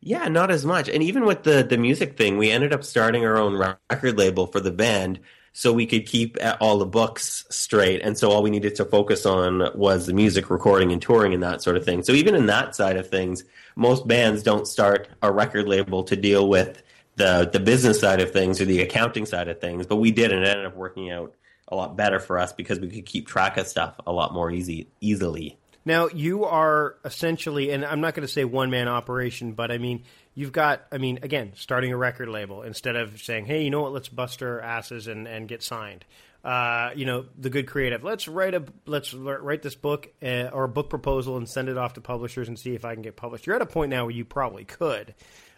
Yeah, 0.00 0.28
not 0.28 0.50
as 0.50 0.64
much. 0.64 0.88
And 0.88 1.02
even 1.02 1.24
with 1.24 1.42
the 1.42 1.64
the 1.64 1.76
music 1.76 2.16
thing, 2.16 2.38
we 2.38 2.50
ended 2.50 2.72
up 2.72 2.84
starting 2.84 3.24
our 3.24 3.36
own 3.36 3.56
record 3.56 4.16
label 4.16 4.46
for 4.46 4.60
the 4.60 4.70
band 4.70 5.18
so 5.52 5.72
we 5.72 5.86
could 5.86 6.06
keep 6.06 6.36
all 6.60 6.78
the 6.78 6.86
books 6.86 7.44
straight. 7.50 8.00
And 8.02 8.16
so 8.16 8.30
all 8.30 8.42
we 8.42 8.50
needed 8.50 8.74
to 8.76 8.84
focus 8.84 9.26
on 9.26 9.70
was 9.74 10.06
the 10.06 10.14
music 10.14 10.50
recording 10.50 10.92
and 10.92 11.02
touring 11.02 11.34
and 11.34 11.42
that 11.42 11.62
sort 11.62 11.76
of 11.76 11.84
thing. 11.84 12.02
So 12.02 12.12
even 12.12 12.34
in 12.34 12.46
that 12.46 12.74
side 12.76 12.96
of 12.96 13.08
things, 13.08 13.44
most 13.76 14.06
bands 14.06 14.42
don't 14.42 14.66
start 14.66 15.08
a 15.22 15.32
record 15.32 15.68
label 15.68 16.04
to 16.04 16.16
deal 16.16 16.48
with 16.48 16.82
the 17.16 17.48
the 17.52 17.60
business 17.60 18.00
side 18.00 18.20
of 18.20 18.32
things 18.32 18.60
or 18.60 18.64
the 18.64 18.80
accounting 18.80 19.26
side 19.26 19.48
of 19.48 19.60
things. 19.60 19.86
But 19.86 19.96
we 19.96 20.10
did, 20.10 20.32
and 20.32 20.44
it 20.44 20.48
ended 20.48 20.66
up 20.66 20.76
working 20.76 21.10
out 21.10 21.34
a 21.66 21.76
lot 21.76 21.96
better 21.96 22.18
for 22.18 22.38
us 22.38 22.52
because 22.52 22.80
we 22.80 22.88
could 22.88 23.04
keep 23.04 23.26
track 23.26 23.56
of 23.58 23.66
stuff 23.66 23.94
a 24.06 24.12
lot 24.12 24.32
more 24.32 24.50
easy 24.50 24.88
easily. 25.00 25.58
Now 25.84 26.08
you 26.08 26.44
are 26.44 26.96
essentially, 27.04 27.70
and 27.70 27.84
I'm 27.84 28.00
not 28.00 28.14
going 28.14 28.26
to 28.26 28.32
say 28.32 28.44
one 28.44 28.70
man 28.70 28.88
operation, 28.88 29.52
but 29.52 29.70
I 29.70 29.78
mean 29.78 30.04
you've 30.38 30.52
got, 30.52 30.82
I 30.92 30.98
mean, 30.98 31.18
again, 31.22 31.50
starting 31.56 31.92
a 31.92 31.96
record 31.96 32.28
label 32.28 32.62
instead 32.62 32.94
of 32.94 33.20
saying, 33.20 33.46
hey, 33.46 33.64
you 33.64 33.70
know 33.70 33.82
what, 33.82 33.92
let's 33.92 34.08
bust 34.08 34.40
our 34.40 34.60
asses 34.60 35.08
and, 35.08 35.26
and 35.26 35.48
get 35.48 35.64
signed. 35.64 36.04
Uh, 36.44 36.90
you 36.94 37.06
know, 37.06 37.26
the 37.36 37.50
good 37.50 37.66
creative. 37.66 38.04
Let's 38.04 38.28
write 38.28 38.54
a 38.54 38.62
let's 38.86 39.12
write 39.12 39.62
this 39.62 39.74
book 39.74 40.08
uh, 40.22 40.50
or 40.52 40.62
a 40.62 40.68
book 40.68 40.90
proposal 40.90 41.36
and 41.36 41.48
send 41.48 41.68
it 41.68 41.76
off 41.76 41.94
to 41.94 42.00
publishers 42.00 42.46
and 42.46 42.56
see 42.56 42.76
if 42.76 42.84
I 42.84 42.94
can 42.94 43.02
get 43.02 43.16
published. 43.16 43.48
You're 43.48 43.56
at 43.56 43.62
a 43.62 43.66
point 43.66 43.90
now 43.90 44.04
where 44.04 44.14
you 44.14 44.24
probably 44.24 44.64
could. 44.64 45.16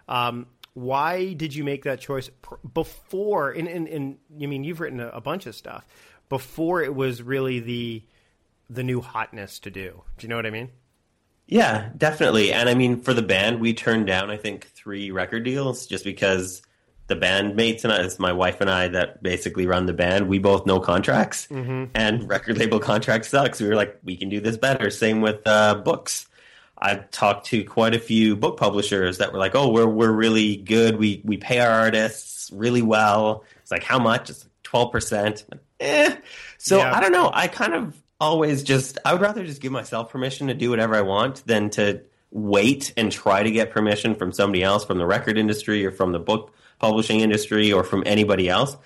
Um, 0.09 0.47
why 0.73 1.35
did 1.35 1.55
you 1.55 1.63
make 1.63 1.85
that 1.85 2.01
choice 2.01 2.31
before? 2.73 3.51
And, 3.51 3.69
and, 3.69 3.87
and 3.87 4.17
I 4.43 4.47
mean, 4.47 4.65
you've 4.65 4.81
written 4.81 5.01
a, 5.01 5.09
a 5.09 5.21
bunch 5.21 5.45
of 5.45 5.55
stuff 5.55 5.87
before 6.31 6.83
it 6.83 6.95
was 6.95 7.23
really 7.23 7.61
the 7.61 8.03
the 8.71 8.83
new 8.83 9.03
hotness 9.03 9.59
to 9.61 9.71
do. 9.71 10.03
Do 10.17 10.25
you 10.25 10.31
know 10.31 10.37
what 10.37 10.47
I 10.47 10.51
mean? 10.51 10.71
Yeah, 11.51 11.91
definitely. 11.99 12.53
And 12.53 12.69
I 12.69 12.75
mean, 12.75 13.01
for 13.01 13.13
the 13.13 13.23
band, 13.23 13.61
we 13.61 13.75
turned 13.75 14.07
down, 14.07 14.31
I 14.31 14.37
think, 14.37 14.69
three 14.69 15.11
record 15.11 15.43
deals 15.43 15.87
just 15.87 16.05
because 16.05 16.63
the 17.09 17.17
bandmates 17.17 17.83
and 17.83 17.93
I, 17.93 18.03
it's 18.03 18.21
my 18.21 18.33
wife 18.33 18.61
and 18.61 18.71
I 18.71 18.87
that 18.89 19.21
basically 19.21 19.67
run 19.67 19.87
the 19.87 19.93
band. 19.93 20.29
We 20.29 20.39
both 20.39 20.65
know 20.65 20.79
contracts, 20.79 21.49
mm-hmm. 21.49 21.87
and 21.93 22.29
record 22.31 22.57
label 22.57 22.79
contract 22.79 23.27
sucks. 23.27 23.61
We 23.61 23.67
were 23.67 23.75
like, 23.75 23.99
we 24.05 24.17
can 24.17 24.29
do 24.29 24.41
this 24.41 24.57
better. 24.57 24.91
Same 24.91 25.21
with 25.21 25.45
uh, 25.45 25.75
books. 25.75 26.29
I've 26.79 27.11
talked 27.11 27.47
to 27.47 27.65
quite 27.65 27.97
a 27.97 27.99
few 27.99 28.37
book 28.37 28.57
publishers 28.57 29.19
that 29.19 29.33
were 29.33 29.41
like, 29.41 29.57
"Oh, 29.57 29.71
we're 29.71 29.89
we're 29.89 30.13
really 30.13 30.57
good. 30.57 30.97
We 30.97 31.21
we 31.25 31.37
pay 31.37 31.59
our 31.59 31.69
artists 31.71 32.51
really 32.53 32.81
well." 32.81 33.45
It's 33.61 33.73
like, 33.73 33.83
how 33.83 33.99
much? 33.99 34.31
It's 34.31 34.49
twelve 34.63 34.93
percent. 34.93 35.45
Eh. 35.81 36.17
So 36.59 36.79
yeah. 36.79 36.95
I 36.95 37.01
don't 37.01 37.13
know. 37.13 37.29
I 37.35 37.49
kind 37.49 37.75
of 37.75 38.01
always 38.21 38.63
just 38.63 38.99
I 39.05 39.13
would 39.13 39.23
rather 39.23 39.45
just 39.45 39.61
give 39.61 39.73
myself 39.73 40.11
permission 40.11 40.49
to 40.49 40.55
do 40.55 40.71
whatever 40.71 40.95
I 40.95 41.03
want 41.03 41.45
than 41.47 41.71
to 41.71 42.03
wait 42.31 42.93
and 42.97 43.11
try 43.11 43.43
to 43.43 43.51
get 43.51 43.71
permission 43.71 44.15
from 44.15 44.33
somebody 44.33 44.63
else 44.63 44.85
from 44.85 44.99
the 44.99 45.07
record 45.07 45.37
industry 45.37 45.85
or 45.85 45.91
from 45.91 46.13
the 46.13 46.19
book 46.19 46.55
publishing 46.79 47.21
industry 47.21 47.73
or 47.73 47.83
from 47.83 48.03
anybody 48.07 48.49
else. 48.49 48.77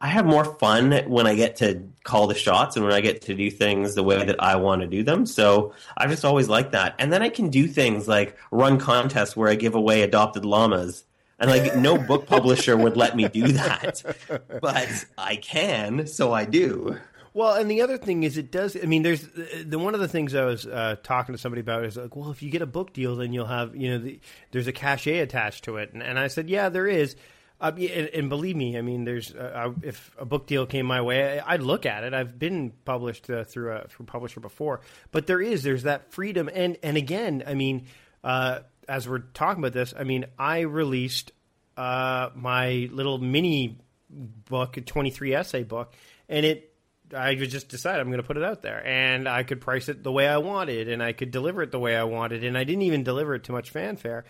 I 0.00 0.08
have 0.08 0.26
more 0.26 0.44
fun 0.44 0.92
when 1.08 1.26
I 1.26 1.34
get 1.34 1.56
to 1.56 1.82
call 2.04 2.28
the 2.28 2.34
shots 2.34 2.76
and 2.76 2.84
when 2.84 2.94
I 2.94 3.00
get 3.00 3.22
to 3.22 3.34
do 3.34 3.50
things 3.50 3.96
the 3.96 4.04
way 4.04 4.24
that 4.24 4.40
I 4.40 4.56
want 4.56 4.82
to 4.82 4.86
do 4.86 5.02
them. 5.02 5.26
So 5.26 5.74
I 5.96 6.06
just 6.06 6.24
always 6.24 6.48
like 6.48 6.70
that. 6.72 6.94
And 7.00 7.12
then 7.12 7.20
I 7.20 7.28
can 7.30 7.50
do 7.50 7.66
things 7.66 8.06
like 8.06 8.36
run 8.52 8.78
contests 8.78 9.36
where 9.36 9.48
I 9.48 9.56
give 9.56 9.74
away 9.74 10.02
adopted 10.02 10.44
llamas. 10.44 11.04
And 11.40 11.50
like 11.50 11.76
no 11.76 11.96
book 11.96 12.26
publisher 12.26 12.76
would 12.76 12.96
let 12.96 13.16
me 13.16 13.28
do 13.28 13.48
that. 13.52 14.02
But 14.60 15.06
I 15.16 15.36
can, 15.36 16.06
so 16.06 16.32
I 16.32 16.44
do. 16.44 16.98
Well, 17.38 17.54
and 17.54 17.70
the 17.70 17.82
other 17.82 17.98
thing 17.98 18.24
is, 18.24 18.36
it 18.36 18.50
does. 18.50 18.76
I 18.76 18.86
mean, 18.86 19.04
there's 19.04 19.24
the 19.64 19.78
one 19.78 19.94
of 19.94 20.00
the 20.00 20.08
things 20.08 20.34
I 20.34 20.44
was 20.44 20.66
uh, 20.66 20.96
talking 21.04 21.36
to 21.36 21.40
somebody 21.40 21.60
about 21.60 21.84
is 21.84 21.96
like, 21.96 22.16
well, 22.16 22.32
if 22.32 22.42
you 22.42 22.50
get 22.50 22.62
a 22.62 22.66
book 22.66 22.92
deal, 22.92 23.14
then 23.14 23.32
you'll 23.32 23.46
have 23.46 23.76
you 23.76 23.90
know, 23.92 23.98
the, 23.98 24.18
there's 24.50 24.66
a 24.66 24.72
cachet 24.72 25.20
attached 25.20 25.62
to 25.62 25.76
it, 25.76 25.92
and, 25.92 26.02
and 26.02 26.18
I 26.18 26.26
said, 26.26 26.50
yeah, 26.50 26.68
there 26.68 26.88
is. 26.88 27.14
Uh, 27.60 27.70
and, 27.76 28.08
and, 28.08 28.28
believe 28.28 28.56
me, 28.56 28.76
I 28.76 28.82
mean, 28.82 29.04
there's 29.04 29.32
uh, 29.32 29.72
if 29.82 30.10
a 30.18 30.24
book 30.24 30.48
deal 30.48 30.66
came 30.66 30.86
my 30.86 31.00
way, 31.00 31.38
I'd 31.38 31.62
look 31.62 31.86
at 31.86 32.02
it. 32.02 32.12
I've 32.12 32.40
been 32.40 32.72
published 32.84 33.30
uh, 33.30 33.44
through 33.44 33.70
a 33.70 33.86
through 33.86 34.02
a 34.02 34.06
publisher 34.08 34.40
before, 34.40 34.80
but 35.12 35.28
there 35.28 35.40
is 35.40 35.62
there's 35.62 35.84
that 35.84 36.12
freedom, 36.12 36.50
and 36.52 36.76
and 36.82 36.96
again, 36.96 37.44
I 37.46 37.54
mean, 37.54 37.86
uh, 38.24 38.60
as 38.88 39.08
we're 39.08 39.20
talking 39.20 39.62
about 39.62 39.74
this, 39.74 39.94
I 39.96 40.02
mean, 40.02 40.24
I 40.40 40.62
released 40.62 41.30
uh, 41.76 42.30
my 42.34 42.88
little 42.90 43.18
mini 43.18 43.78
book, 44.10 44.76
a 44.76 44.80
23 44.80 45.34
essay 45.34 45.62
book, 45.62 45.94
and 46.28 46.44
it 46.44 46.67
I 47.14 47.34
just 47.34 47.68
decide 47.68 48.00
I'm 48.00 48.08
going 48.08 48.20
to 48.20 48.26
put 48.26 48.36
it 48.36 48.44
out 48.44 48.62
there, 48.62 48.84
and 48.86 49.28
I 49.28 49.42
could 49.42 49.60
price 49.60 49.88
it 49.88 50.02
the 50.02 50.12
way 50.12 50.26
I 50.26 50.38
wanted, 50.38 50.88
and 50.88 51.02
I 51.02 51.12
could 51.12 51.30
deliver 51.30 51.62
it 51.62 51.70
the 51.70 51.78
way 51.78 51.96
I 51.96 52.04
wanted, 52.04 52.44
and 52.44 52.56
I 52.56 52.64
didn't 52.64 52.82
even 52.82 53.04
deliver 53.04 53.34
it 53.34 53.44
to 53.44 53.52
much 53.52 53.70
fanfare. 53.70 54.24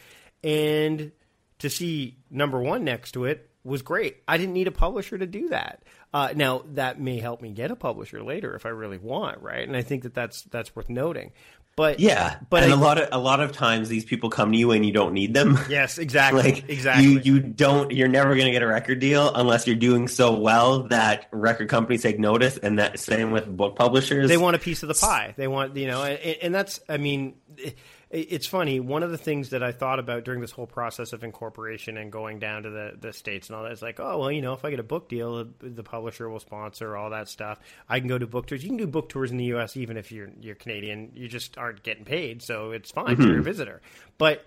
And 0.45 1.13
to 1.59 1.71
see 1.71 2.19
number 2.31 2.61
one 2.61 2.85
next 2.85 3.13
to 3.13 3.25
it 3.25 3.51
was 3.65 3.83
great. 3.83 4.23
I 4.27 4.39
didn't 4.39 4.55
need 4.55 4.69
a 4.69 4.73
publisher 4.73 5.19
to 5.19 5.27
do 5.27 5.49
that. 5.49 5.83
Uh, 6.13 6.33
now 6.35 6.63
that 6.73 7.01
may 7.01 7.19
help 7.19 7.43
me 7.43 7.51
get 7.51 7.71
a 7.71 7.77
publisher 7.77 8.23
later 8.23 8.55
if 8.55 8.65
I 8.65 8.71
really 8.71 8.99
want, 8.99 9.43
right? 9.43 9.67
And 9.67 9.77
I 9.77 9.83
think 9.83 10.05
that 10.05 10.15
that's 10.15 10.43
that's 10.43 10.75
worth 10.75 10.89
noting. 10.89 11.33
But 11.79 12.01
yeah, 12.01 12.41
but 12.51 12.65
and 12.65 12.73
I, 12.73 12.77
a 12.77 12.81
lot 12.81 12.99
of 12.99 13.09
a 13.13 13.19
lot 13.19 13.39
of 13.39 13.53
times 13.53 13.89
these 13.89 14.05
people 14.05 14.31
come 14.31 14.51
to 14.51 14.59
you 14.59 14.73
and 14.73 14.85
you 14.85 14.93
don't 14.93 15.13
need 15.13 15.33
them. 15.33 15.57
Yes, 15.69 15.99
exactly. 15.99 16.43
like 16.43 16.69
exactly. 16.69 17.07
You 17.07 17.21
you 17.21 17.39
don't. 17.39 17.93
You're 17.93 18.09
never 18.09 18.35
going 18.35 18.47
to 18.47 18.51
get 18.51 18.63
a 18.63 18.67
record 18.67 18.99
deal 18.99 19.33
unless 19.33 19.65
you're 19.69 19.77
doing 19.77 20.09
so 20.09 20.37
well 20.37 20.85
that 20.89 21.29
record 21.31 21.69
companies 21.69 22.03
take 22.03 22.19
notice. 22.19 22.57
And 22.57 22.81
that 22.81 22.99
same 22.99 23.31
with 23.31 23.47
book 23.57 23.77
publishers. 23.77 24.29
They 24.29 24.39
want 24.39 24.57
a 24.57 24.59
piece 24.59 24.83
of 24.83 24.89
the 24.89 24.95
pie. 24.95 25.35
They 25.37 25.47
want 25.47 25.77
you 25.77 25.87
know, 25.87 26.03
and, 26.03 26.19
and 26.43 26.55
that's. 26.55 26.81
I 26.89 26.97
mean. 26.97 27.35
It, 27.57 27.79
it's 28.11 28.47
funny. 28.47 28.81
One 28.81 29.03
of 29.03 29.11
the 29.11 29.19
things 29.19 29.51
that 29.51 29.63
I 29.63 29.73
thought 29.73 29.99
about 29.99 30.25
during 30.25 30.41
this 30.41 30.51
whole 30.51 30.67
process 30.67 31.13
of 31.13 31.25
incorporation 31.25 31.99
and 31.99 32.11
going 32.11 32.39
down 32.39 32.63
to 32.63 32.71
the, 32.71 32.93
the 32.99 33.13
states 33.13 33.49
and 33.49 33.57
all 33.57 33.65
that 33.65 33.73
is 33.73 33.83
like, 33.83 34.01
oh 34.01 34.19
well, 34.19 34.33
you 34.33 34.41
know, 34.41 34.55
if 34.55 34.65
I 34.65 34.71
get 34.71 34.81
a 34.81 34.85
book 34.85 35.09
deal, 35.09 35.45
the, 35.45 35.69
the 35.69 35.83
publisher 35.83 36.29
will 36.29 36.41
sponsor 36.41 36.97
all 36.97 37.11
that 37.11 37.29
stuff. 37.29 37.61
I 37.87 37.99
can 38.01 38.09
go 38.09 38.17
to 38.17 38.27
book 38.27 38.47
tours. 38.47 38.63
You 38.63 38.71
can 38.71 38.79
do 38.79 38.87
book 38.87 39.11
tours 39.11 39.31
in 39.31 39.37
the 39.37 39.45
U.S. 39.47 39.77
even 39.77 39.99
if 39.99 40.11
you're 40.11 40.31
you're 40.41 40.55
Canadian. 40.55 41.13
You 41.15 41.29
just 41.29 41.59
aren't 41.59 41.83
getting 41.83 42.05
paid, 42.05 42.43
so 42.43 42.71
it's 42.71 42.91
fine. 42.91 43.17
Mm-hmm. 43.17 43.29
You're 43.29 43.41
a 43.41 43.43
visitor, 43.43 43.83
but 44.17 44.45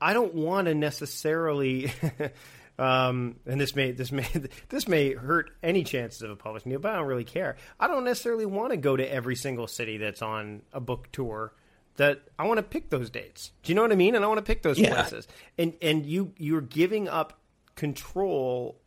I 0.00 0.12
don't 0.12 0.34
want 0.34 0.66
to 0.66 0.74
necessarily. 0.74 1.92
Um, 2.76 3.36
and 3.46 3.60
this 3.60 3.76
may 3.76 3.92
this 3.92 4.10
may 4.10 4.26
this 4.68 4.88
may 4.88 5.12
hurt 5.12 5.52
any 5.62 5.84
chances 5.84 6.22
of 6.22 6.30
a 6.30 6.34
publishing 6.34 6.70
deal, 6.70 6.80
but 6.80 6.90
I 6.90 6.96
don't 6.96 7.06
really 7.06 7.22
care. 7.22 7.54
I 7.78 7.86
don't 7.86 8.02
necessarily 8.02 8.46
want 8.46 8.72
to 8.72 8.76
go 8.76 8.96
to 8.96 9.08
every 9.08 9.36
single 9.36 9.68
city 9.68 9.98
that's 9.98 10.22
on 10.22 10.62
a 10.72 10.80
book 10.80 11.12
tour 11.12 11.52
that 11.96 12.22
I 12.38 12.46
want 12.46 12.58
to 12.58 12.62
pick 12.62 12.90
those 12.90 13.10
dates. 13.10 13.52
Do 13.62 13.70
you 13.70 13.76
know 13.76 13.82
what 13.82 13.92
I 13.92 13.96
mean? 13.96 14.14
And 14.14 14.24
I 14.24 14.28
want 14.28 14.38
to 14.38 14.44
pick 14.44 14.62
those 14.62 14.78
yeah. 14.78 14.94
places. 14.94 15.28
And 15.58 15.74
and 15.80 16.06
you 16.06 16.32
you're 16.38 16.60
giving 16.60 17.08
up 17.08 17.40
control 17.76 18.80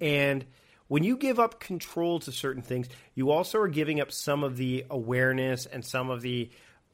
and 0.00 0.44
when 0.88 1.04
you 1.04 1.16
give 1.16 1.38
up 1.38 1.60
control 1.60 2.18
to 2.20 2.32
certain 2.32 2.62
things, 2.62 2.88
you 3.14 3.30
also 3.30 3.60
are 3.60 3.68
giving 3.68 4.00
up 4.00 4.10
some 4.10 4.42
of 4.42 4.56
the 4.56 4.86
awareness 4.90 5.66
and 5.66 5.84
some 5.84 6.10
of 6.10 6.22
the 6.22 6.50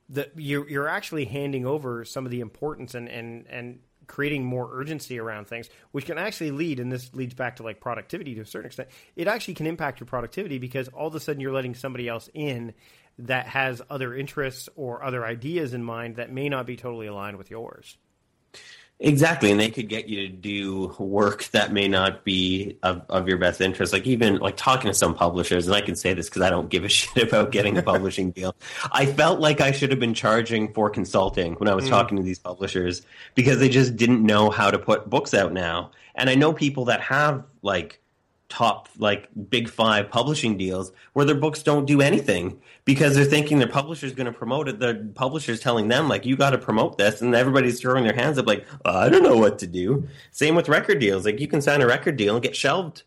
the 0.09 0.30
you're 0.37 0.68
you're 0.68 0.88
actually 0.88 1.25
handing 1.25 1.64
over 1.64 2.04
some 2.04 2.26
of 2.26 2.30
the 2.30 2.40
importance 2.40 2.94
and 2.94 3.09
and 3.09 3.47
and 3.49 3.78
creating 4.06 4.44
more 4.44 4.68
urgency 4.73 5.18
around 5.18 5.47
things, 5.47 5.71
which 5.92 6.06
can 6.06 6.18
actually 6.18 6.50
lead, 6.50 6.78
and 6.78 6.92
this 6.92 7.14
leads 7.14 7.33
back 7.33 7.56
to 7.56 7.62
like 7.62 7.80
productivity 7.80 8.35
to 8.35 8.42
a 8.42 8.47
certain 8.47 8.66
extent. 8.66 8.88
It 9.16 9.28
actually 9.28 9.54
can 9.54 9.66
impact 9.66 10.00
your 10.00 10.06
productivity 10.06 10.59
because 10.59 10.88
all 10.88 11.06
of 11.06 11.14
a 11.14 11.21
sudden 11.21 11.40
you're 11.40 11.52
letting 11.52 11.75
somebody 11.75 12.09
else 12.09 12.28
in 12.35 12.75
that 13.18 13.47
has 13.47 13.80
other 13.88 14.14
interests 14.14 14.68
or 14.76 15.02
other 15.02 15.25
ideas 15.25 15.75
in 15.75 15.83
mind 15.83 16.16
that 16.16 16.33
may 16.33 16.49
not 16.49 16.66
be 16.66 16.76
totally 16.76 17.06
aligned 17.06 17.37
with 17.37 17.50
yours. 17.50 17.97
Exactly, 19.00 19.50
and 19.50 19.59
they 19.59 19.71
could 19.71 19.88
get 19.88 20.09
you 20.09 20.28
to 20.28 20.33
do 20.33 20.94
work 21.00 21.44
that 21.47 21.73
may 21.73 21.88
not 21.88 22.25
be 22.25 22.78
of, 22.85 23.02
of 23.09 23.26
your 23.26 23.38
best 23.38 23.61
interest. 23.61 23.92
Like 23.92 24.06
even 24.06 24.37
like 24.37 24.56
talking 24.56 24.88
to 24.88 24.94
some 24.94 25.16
publishers, 25.16 25.66
and 25.66 25.75
I 25.75 25.80
can 25.80 25.97
say 25.97 26.14
this 26.14 26.28
because 26.28 26.42
I 26.42 26.50
don't 26.50 26.71
give 26.71 26.85
a 26.85 26.88
shit 26.88 27.26
about 27.26 27.50
getting 27.50 27.76
a 27.76 27.83
publishing 27.92 28.30
deal. 28.30 28.54
I 28.92 29.06
felt 29.06 29.40
like 29.40 29.61
I 29.61 29.73
should 29.73 29.90
have 29.90 29.99
been 29.99 30.14
charging 30.14 30.73
for 30.73 30.90
consulting 30.90 31.54
when 31.54 31.68
I 31.68 31.75
was 31.75 31.87
mm. 31.87 31.90
talking 31.90 32.16
to 32.18 32.23
these 32.23 32.38
publishers 32.38 33.02
because 33.35 33.59
they 33.59 33.68
just 33.68 33.97
didn't 33.97 34.23
know 34.25 34.49
how 34.49 34.71
to 34.71 34.78
put 34.78 35.11
books 35.11 35.35
out 35.35 35.52
now. 35.52 35.90
And 36.14 36.30
I 36.30 36.37
know 36.37 36.52
people 36.52 36.85
that 36.85 37.00
have 37.00 37.44
like 37.62 38.00
top 38.54 38.88
like 38.99 39.28
big 39.50 39.68
five 39.68 40.08
publishing 40.08 40.56
deals 40.56 40.92
where 41.12 41.25
their 41.25 41.34
books 41.34 41.61
don't 41.61 41.87
do 41.87 42.00
anything 42.00 42.56
because 42.84 43.16
they're 43.16 43.25
thinking 43.25 43.58
their 43.58 43.66
publisher's 43.66 44.12
going 44.12 44.26
to 44.26 44.32
promote 44.32 44.68
it. 44.68 44.78
The 44.78 45.11
publisher's 45.16 45.58
telling 45.58 45.88
them 45.88 46.08
like 46.08 46.25
you 46.25 46.37
got 46.37 46.50
to 46.50 46.58
promote 46.58 46.96
this 46.96 47.20
and 47.20 47.34
everybody's 47.34 47.80
throwing 47.80 48.04
their 48.04 48.14
hands 48.14 48.38
up 48.38 48.46
like 48.46 48.64
i 48.84 49.08
don't 49.08 49.25
know 49.25 49.37
what 49.37 49.58
to 49.58 49.66
do. 49.66 50.06
Same 50.30 50.54
with 50.54 50.68
record 50.68 51.00
deals. 51.00 51.25
Like 51.25 51.40
you 51.40 51.49
can 51.49 51.61
sign 51.61 51.82
a 51.82 51.87
record 51.87 52.16
deal 52.16 52.37
and 52.37 52.42
get 52.42 52.54
shelved 52.54 53.02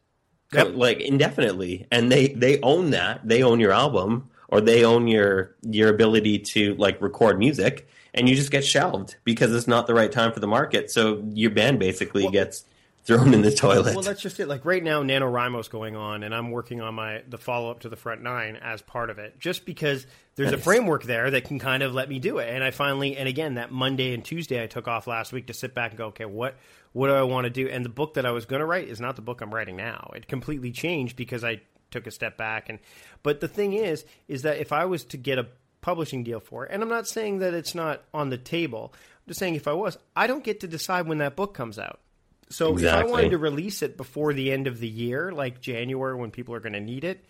yep. 0.52 0.68
Uh, 0.68 0.70
like 0.72 1.00
indefinitely 1.00 1.88
and 1.92 2.12
they 2.12 2.28
they 2.28 2.60
own 2.62 2.90
that. 2.90 3.26
They 3.26 3.42
own 3.42 3.62
your 3.62 3.72
album 3.72 4.30
or 4.50 4.60
they 4.60 4.84
own 4.84 5.08
your 5.08 5.56
your 5.62 5.88
ability 5.88 6.40
to 6.40 6.76
like 6.76 7.02
record 7.02 7.40
music 7.40 7.88
and 8.14 8.28
you 8.28 8.36
just 8.36 8.52
get 8.52 8.66
shelved 8.66 9.16
because 9.24 9.56
it's 9.56 9.68
not 9.68 9.88
the 9.88 9.94
right 9.94 10.12
time 10.12 10.34
for 10.34 10.42
the 10.42 10.48
market. 10.48 10.92
So 10.92 11.24
your 11.34 11.52
band 11.52 11.80
basically 11.80 12.24
well, 12.24 12.34
gets 12.34 12.66
thrown 13.08 13.34
in 13.34 13.42
the 13.42 13.52
toilet. 13.52 13.96
Well, 13.96 14.04
that's 14.04 14.22
just 14.22 14.40
it. 14.40 14.48
Like 14.48 14.66
right 14.66 14.84
now, 14.84 15.02
NaNoWriMo's 15.02 15.70
going 15.70 15.96
on, 15.96 16.24
and 16.24 16.36
I'm 16.36 16.52
working 16.52 16.82
on 16.82 16.94
my 16.94 17.24
the 17.28 17.38
follow 17.38 17.72
up 17.72 17.80
to 17.80 17.90
the 17.90 17.96
Front 17.96 18.22
Nine 18.22 18.58
as 18.58 18.82
part 18.82 19.10
of 19.10 19.18
it, 19.18 19.40
just 19.40 19.66
because 19.66 20.06
there's 20.36 20.52
nice. 20.52 20.60
a 20.60 20.64
framework 20.64 21.04
there 21.04 21.32
that 21.32 21.46
can 21.46 21.58
kind 21.58 21.84
of 21.84 21.94
let 21.94 22.10
me 22.10 22.20
do 22.20 22.40
it. 22.40 22.54
And 22.54 22.64
I 22.64 22.72
finally, 22.72 23.16
and 23.16 23.28
again, 23.28 23.56
that 23.56 23.72
Monday 23.72 24.14
and 24.14 24.24
Tuesday 24.24 24.62
I 24.62 24.68
took 24.68 24.88
off 24.88 25.08
last 25.08 25.32
week 25.32 25.48
to 25.48 25.54
sit 25.54 25.74
back 25.74 25.92
and 25.92 25.98
go, 25.98 26.08
okay, 26.08 26.26
what 26.26 26.56
what 26.92 27.08
do 27.08 27.14
I 27.14 27.24
want 27.24 27.46
to 27.46 27.50
do? 27.50 27.70
And 27.70 27.86
the 27.86 27.90
book 27.90 28.16
that 28.16 28.26
I 28.26 28.32
was 28.32 28.46
going 28.46 28.60
to 28.60 28.66
write 28.66 28.90
is 28.90 29.00
not 29.00 29.16
the 29.16 29.22
book 29.22 29.42
I'm 29.42 29.54
writing 29.54 29.78
now. 29.78 30.12
It 30.14 30.28
completely 30.28 30.72
changed 30.72 31.16
because 31.16 31.44
I 31.44 31.62
took 31.92 32.08
a 32.08 32.12
step 32.12 32.38
back. 32.38 32.68
And 32.68 32.80
but 33.24 33.40
the 33.40 33.48
thing 33.48 33.74
is, 33.74 34.04
is 34.28 34.42
that 34.42 34.58
if 34.58 34.74
I 34.74 34.86
was 34.86 35.06
to 35.06 35.18
get 35.18 35.40
a 35.40 35.48
publishing 35.80 36.24
deal 36.24 36.42
for 36.42 36.66
it, 36.66 36.72
and 36.74 36.84
I'm 36.84 36.90
not 36.90 37.08
saying 37.08 37.40
that 37.40 37.54
it's 37.54 37.74
not 37.74 38.04
on 38.14 38.30
the 38.30 38.38
table. 38.38 38.92
I'm 38.94 39.30
just 39.30 39.40
saying 39.40 39.56
if 39.56 39.68
I 39.68 39.74
was, 39.74 39.98
I 40.14 40.28
don't 40.28 40.44
get 40.44 40.60
to 40.60 40.68
decide 40.68 41.08
when 41.08 41.20
that 41.20 41.38
book 41.38 41.54
comes 41.54 41.80
out. 41.80 42.02
So 42.50 42.74
exactly. 42.74 43.02
if 43.02 43.08
I 43.08 43.12
wanted 43.12 43.30
to 43.32 43.38
release 43.38 43.82
it 43.82 43.98
before 43.98 44.34
the 44.34 44.52
end 44.52 44.68
of 44.68 44.80
the 44.80 44.88
year, 44.88 45.32
like 45.32 45.62
January 45.62 46.16
when 46.16 46.32
people 46.32 46.56
are 46.56 46.60
going 46.60 46.74
to 46.74 46.80
need 46.80 47.04
it, 47.04 47.26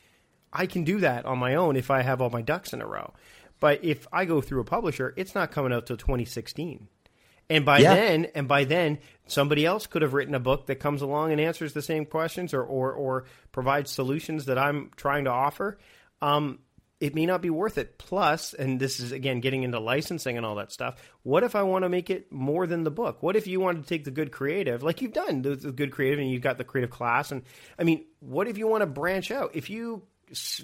I 0.54 0.66
can 0.66 0.84
do 0.84 1.00
that 1.00 1.26
on 1.26 1.40
my 1.40 1.56
own 1.56 1.76
if 1.76 1.90
I 1.92 2.02
have 2.02 2.22
all 2.22 2.30
my 2.30 2.42
ducks 2.42 2.74
in 2.74 2.82
a 2.82 2.88
row. 2.88 3.14
But 3.60 3.84
if 3.84 4.08
I 4.12 4.26
go 4.26 4.42
through 4.42 4.62
a 4.62 4.66
publisher, 4.66 5.14
it's 5.18 5.34
not 5.34 5.52
coming 5.52 5.74
out 5.74 5.88
till 5.88 5.98
2016. 5.98 6.88
And 7.50 7.66
by 7.66 7.80
yeah. 7.80 7.96
then, 7.96 8.28
and 8.36 8.48
by 8.48 8.66
then, 8.66 9.00
somebody 9.26 9.66
else 9.66 9.88
could 9.88 10.02
have 10.02 10.14
written 10.14 10.36
a 10.36 10.40
book 10.40 10.68
that 10.68 10.76
comes 10.76 11.02
along 11.02 11.32
and 11.32 11.40
answers 11.40 11.74
the 11.74 11.82
same 11.82 12.06
questions 12.06 12.54
or 12.54 12.62
or, 12.62 12.92
or 12.92 13.26
provides 13.52 13.90
solutions 13.90 14.46
that 14.46 14.58
I'm 14.58 14.92
trying 14.98 15.24
to 15.26 15.32
offer. 15.32 15.78
Um, 16.22 16.60
it 17.00 17.14
may 17.14 17.26
not 17.26 17.42
be 17.42 17.50
worth 17.50 17.78
it. 17.78 17.98
Plus, 17.98 18.54
and 18.54 18.80
this 18.80 19.00
is 19.00 19.12
again 19.12 19.40
getting 19.40 19.64
into 19.64 19.80
licensing 19.80 20.38
and 20.38 20.46
all 20.46 20.56
that 20.56 20.72
stuff. 20.72 20.96
What 21.24 21.44
if 21.44 21.56
I 21.56 21.64
want 21.64 21.84
to 21.84 21.90
make 21.90 22.10
it 22.10 22.32
more 22.32 22.66
than 22.68 22.84
the 22.84 22.92
book? 22.92 23.22
What 23.22 23.36
if 23.36 23.48
you 23.48 23.60
wanted 23.60 23.84
to 23.84 23.90
take 23.90 24.04
the 24.04 24.12
good 24.12 24.32
creative, 24.32 24.84
like 24.84 25.02
you've 25.02 25.14
done, 25.14 25.42
the, 25.42 25.56
the 25.56 25.72
good 25.72 25.92
creative, 25.92 26.20
and 26.20 26.30
you've 26.30 26.42
got 26.42 26.58
the 26.58 26.64
creative 26.64 26.90
class? 26.90 27.32
And 27.32 27.44
I 27.78 27.84
mean, 27.84 28.06
what 28.20 28.48
if 28.48 28.58
you 28.58 28.68
want 28.68 28.82
to 28.82 28.88
branch 28.88 29.32
out? 29.32 29.52
If 29.54 29.70
you 29.70 30.04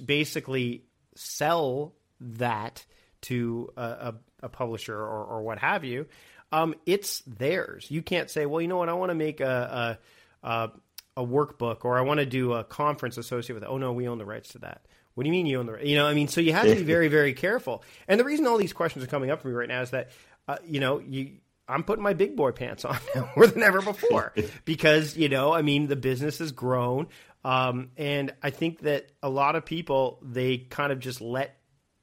basically 0.05 0.85
sell 1.15 1.93
that 2.19 2.85
to 3.21 3.71
a, 3.77 3.81
a, 3.81 4.15
a 4.43 4.49
publisher 4.49 4.97
or, 4.97 5.23
or, 5.23 5.41
what 5.43 5.59
have 5.59 5.83
you, 5.85 6.05
um, 6.51 6.75
it's 6.85 7.21
theirs. 7.21 7.87
You 7.89 8.01
can't 8.01 8.29
say, 8.29 8.45
well, 8.45 8.61
you 8.61 8.67
know 8.67 8.77
what, 8.77 8.89
I 8.89 8.93
want 8.93 9.11
to 9.11 9.15
make 9.15 9.39
a, 9.39 9.97
a, 10.43 10.71
a 11.15 11.25
workbook 11.25 11.85
or 11.85 11.97
I 11.97 12.01
want 12.01 12.19
to 12.19 12.25
do 12.25 12.53
a 12.53 12.63
conference 12.63 13.17
associated 13.17 13.55
with 13.55 13.63
it. 13.63 13.69
Oh 13.69 13.77
no, 13.77 13.93
we 13.93 14.07
own 14.07 14.17
the 14.17 14.25
rights 14.25 14.49
to 14.49 14.59
that. 14.59 14.85
What 15.15 15.23
do 15.23 15.27
you 15.27 15.31
mean 15.31 15.45
you 15.45 15.59
own 15.59 15.67
the? 15.67 15.79
You 15.83 15.95
know, 15.95 16.07
I 16.07 16.13
mean, 16.13 16.27
so 16.27 16.41
you 16.41 16.53
have 16.53 16.65
to 16.65 16.75
be 16.75 16.83
very, 16.83 17.07
very 17.07 17.33
careful. 17.33 17.83
And 18.07 18.19
the 18.19 18.23
reason 18.23 18.47
all 18.47 18.57
these 18.57 18.73
questions 18.73 19.03
are 19.03 19.07
coming 19.07 19.29
up 19.29 19.41
for 19.41 19.47
me 19.47 19.53
right 19.53 19.67
now 19.67 19.81
is 19.81 19.91
that, 19.91 20.09
uh, 20.47 20.57
you 20.65 20.79
know, 20.79 20.99
you 20.99 21.37
I'm 21.67 21.83
putting 21.83 22.03
my 22.03 22.13
big 22.13 22.35
boy 22.35 22.51
pants 22.51 22.83
on 22.85 22.97
more 23.35 23.47
than 23.47 23.63
ever 23.63 23.81
before 23.81 24.33
because 24.65 25.15
you 25.15 25.29
know, 25.29 25.53
I 25.53 25.61
mean, 25.61 25.87
the 25.87 25.95
business 25.95 26.39
has 26.39 26.51
grown, 26.51 27.07
um, 27.43 27.91
and 27.97 28.33
I 28.41 28.49
think 28.49 28.81
that 28.81 29.07
a 29.21 29.29
lot 29.29 29.55
of 29.55 29.65
people 29.65 30.19
they 30.21 30.57
kind 30.57 30.91
of 30.91 30.99
just 30.99 31.21
let 31.21 31.57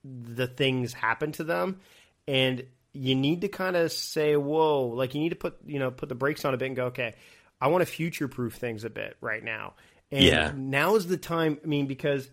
the 0.04 0.46
things 0.46 0.92
happen 0.92 1.32
to 1.32 1.44
them, 1.44 1.80
and 2.26 2.64
you 2.92 3.14
need 3.14 3.42
to 3.42 3.48
kind 3.48 3.76
of 3.76 3.92
say, 3.92 4.36
"Whoa!" 4.36 4.86
Like 4.86 5.14
you 5.14 5.20
need 5.20 5.30
to 5.30 5.36
put 5.36 5.58
you 5.66 5.78
know 5.78 5.90
put 5.90 6.08
the 6.08 6.14
brakes 6.14 6.44
on 6.44 6.54
a 6.54 6.56
bit 6.56 6.66
and 6.66 6.76
go, 6.76 6.86
"Okay, 6.86 7.14
I 7.60 7.68
want 7.68 7.82
to 7.82 7.86
future 7.86 8.28
proof 8.28 8.54
things 8.54 8.84
a 8.84 8.90
bit 8.90 9.16
right 9.20 9.42
now." 9.42 9.74
And 10.10 10.24
yeah. 10.24 10.52
now 10.56 10.96
is 10.96 11.06
the 11.06 11.16
time. 11.16 11.58
I 11.62 11.66
mean, 11.66 11.86
because 11.86 12.28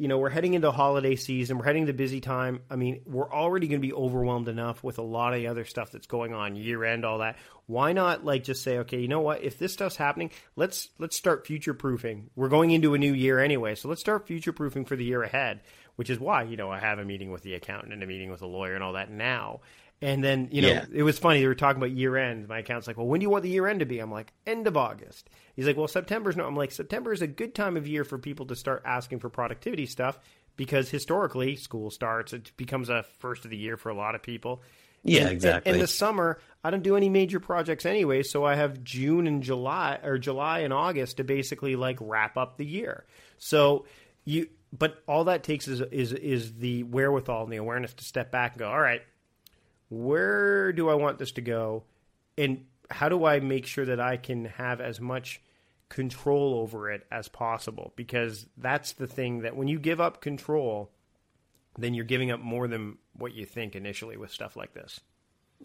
you 0.00 0.08
know, 0.08 0.16
we're 0.16 0.30
heading 0.30 0.54
into 0.54 0.70
holiday 0.70 1.14
season, 1.14 1.58
we're 1.58 1.66
heading 1.66 1.84
to 1.84 1.92
busy 1.92 2.22
time. 2.22 2.62
I 2.70 2.76
mean, 2.76 3.02
we're 3.04 3.30
already 3.30 3.68
going 3.68 3.82
to 3.82 3.86
be 3.86 3.92
overwhelmed 3.92 4.48
enough 4.48 4.82
with 4.82 4.96
a 4.96 5.02
lot 5.02 5.34
of 5.34 5.40
the 5.40 5.48
other 5.48 5.66
stuff 5.66 5.92
that's 5.92 6.06
going 6.06 6.32
on, 6.32 6.56
year 6.56 6.82
end, 6.84 7.04
all 7.04 7.18
that. 7.18 7.36
Why 7.66 7.92
not 7.92 8.24
like 8.24 8.42
just 8.42 8.62
say, 8.62 8.78
okay, 8.78 8.98
you 8.98 9.08
know 9.08 9.20
what? 9.20 9.44
If 9.44 9.58
this 9.58 9.74
stuff's 9.74 9.96
happening, 9.96 10.30
let's 10.56 10.88
let's 10.98 11.16
start 11.16 11.46
future 11.46 11.74
proofing. 11.74 12.30
We're 12.34 12.48
going 12.48 12.70
into 12.70 12.94
a 12.94 12.98
new 12.98 13.12
year 13.12 13.40
anyway, 13.40 13.74
so 13.74 13.90
let's 13.90 14.00
start 14.00 14.26
future 14.26 14.54
proofing 14.54 14.86
for 14.86 14.96
the 14.96 15.04
year 15.04 15.22
ahead. 15.22 15.60
Which 15.96 16.08
is 16.08 16.18
why 16.18 16.44
you 16.44 16.56
know 16.56 16.70
I 16.70 16.78
have 16.78 16.98
a 16.98 17.04
meeting 17.04 17.30
with 17.30 17.42
the 17.42 17.52
accountant 17.52 17.92
and 17.92 18.02
a 18.02 18.06
meeting 18.06 18.30
with 18.30 18.40
a 18.40 18.46
lawyer 18.46 18.74
and 18.74 18.82
all 18.82 18.94
that 18.94 19.10
now. 19.10 19.60
And 20.02 20.24
then, 20.24 20.48
you 20.50 20.62
know, 20.62 20.68
yeah. 20.68 20.86
it 20.90 21.02
was 21.02 21.18
funny. 21.18 21.40
They 21.40 21.46
were 21.46 21.54
talking 21.54 21.76
about 21.76 21.90
year 21.90 22.16
end. 22.16 22.48
My 22.48 22.60
account's 22.60 22.86
like, 22.86 22.96
well, 22.96 23.06
when 23.06 23.20
do 23.20 23.24
you 23.24 23.30
want 23.30 23.42
the 23.42 23.50
year 23.50 23.66
end 23.66 23.80
to 23.80 23.86
be? 23.86 23.98
I'm 23.98 24.10
like, 24.10 24.32
end 24.46 24.66
of 24.66 24.76
August. 24.76 25.28
He's 25.54 25.66
like, 25.66 25.76
well, 25.76 25.88
September's 25.88 26.36
no. 26.36 26.46
I'm 26.46 26.56
like, 26.56 26.72
September 26.72 27.12
is 27.12 27.20
a 27.20 27.26
good 27.26 27.54
time 27.54 27.76
of 27.76 27.86
year 27.86 28.04
for 28.04 28.16
people 28.16 28.46
to 28.46 28.56
start 28.56 28.82
asking 28.86 29.18
for 29.18 29.28
productivity 29.28 29.84
stuff 29.84 30.18
because 30.60 30.90
historically 30.90 31.56
school 31.56 31.90
starts 31.90 32.34
it 32.34 32.52
becomes 32.58 32.90
a 32.90 33.02
first 33.18 33.46
of 33.46 33.50
the 33.50 33.56
year 33.56 33.78
for 33.78 33.88
a 33.88 33.94
lot 33.94 34.14
of 34.14 34.22
people 34.22 34.60
yeah 35.02 35.28
exactly 35.28 35.72
in 35.72 35.78
the 35.78 35.86
summer 35.86 36.38
i 36.62 36.68
don't 36.68 36.82
do 36.82 36.96
any 36.96 37.08
major 37.08 37.40
projects 37.40 37.86
anyway 37.86 38.22
so 38.22 38.44
i 38.44 38.54
have 38.54 38.84
june 38.84 39.26
and 39.26 39.42
july 39.42 39.98
or 40.04 40.18
july 40.18 40.58
and 40.58 40.70
august 40.70 41.16
to 41.16 41.24
basically 41.24 41.76
like 41.76 41.96
wrap 41.98 42.36
up 42.36 42.58
the 42.58 42.66
year 42.66 43.06
so 43.38 43.86
you 44.26 44.48
but 44.70 45.02
all 45.08 45.24
that 45.24 45.42
takes 45.42 45.66
is 45.66 45.80
is 45.80 46.12
is 46.12 46.52
the 46.56 46.82
wherewithal 46.82 47.44
and 47.44 47.52
the 47.52 47.56
awareness 47.56 47.94
to 47.94 48.04
step 48.04 48.30
back 48.30 48.52
and 48.52 48.58
go 48.58 48.68
all 48.68 48.78
right 48.78 49.00
where 49.90 50.72
do 50.72 50.88
i 50.88 50.94
want 50.94 51.18
this 51.18 51.32
to 51.32 51.42
go 51.42 51.84
and 52.38 52.64
how 52.90 53.08
do 53.08 53.24
i 53.24 53.38
make 53.38 53.66
sure 53.66 53.84
that 53.84 54.00
i 54.00 54.16
can 54.16 54.46
have 54.46 54.80
as 54.80 55.00
much 55.00 55.42
control 55.90 56.54
over 56.54 56.90
it 56.90 57.06
as 57.10 57.28
possible 57.28 57.92
because 57.96 58.46
that's 58.56 58.92
the 58.92 59.06
thing 59.06 59.40
that 59.40 59.56
when 59.56 59.68
you 59.68 59.78
give 59.78 60.00
up 60.00 60.22
control, 60.22 60.90
then 61.76 61.92
you're 61.92 62.04
giving 62.04 62.30
up 62.30 62.40
more 62.40 62.66
than 62.66 62.96
what 63.14 63.34
you 63.34 63.44
think 63.44 63.76
initially 63.76 64.16
with 64.16 64.30
stuff 64.30 64.56
like 64.56 64.72
this. 64.72 65.00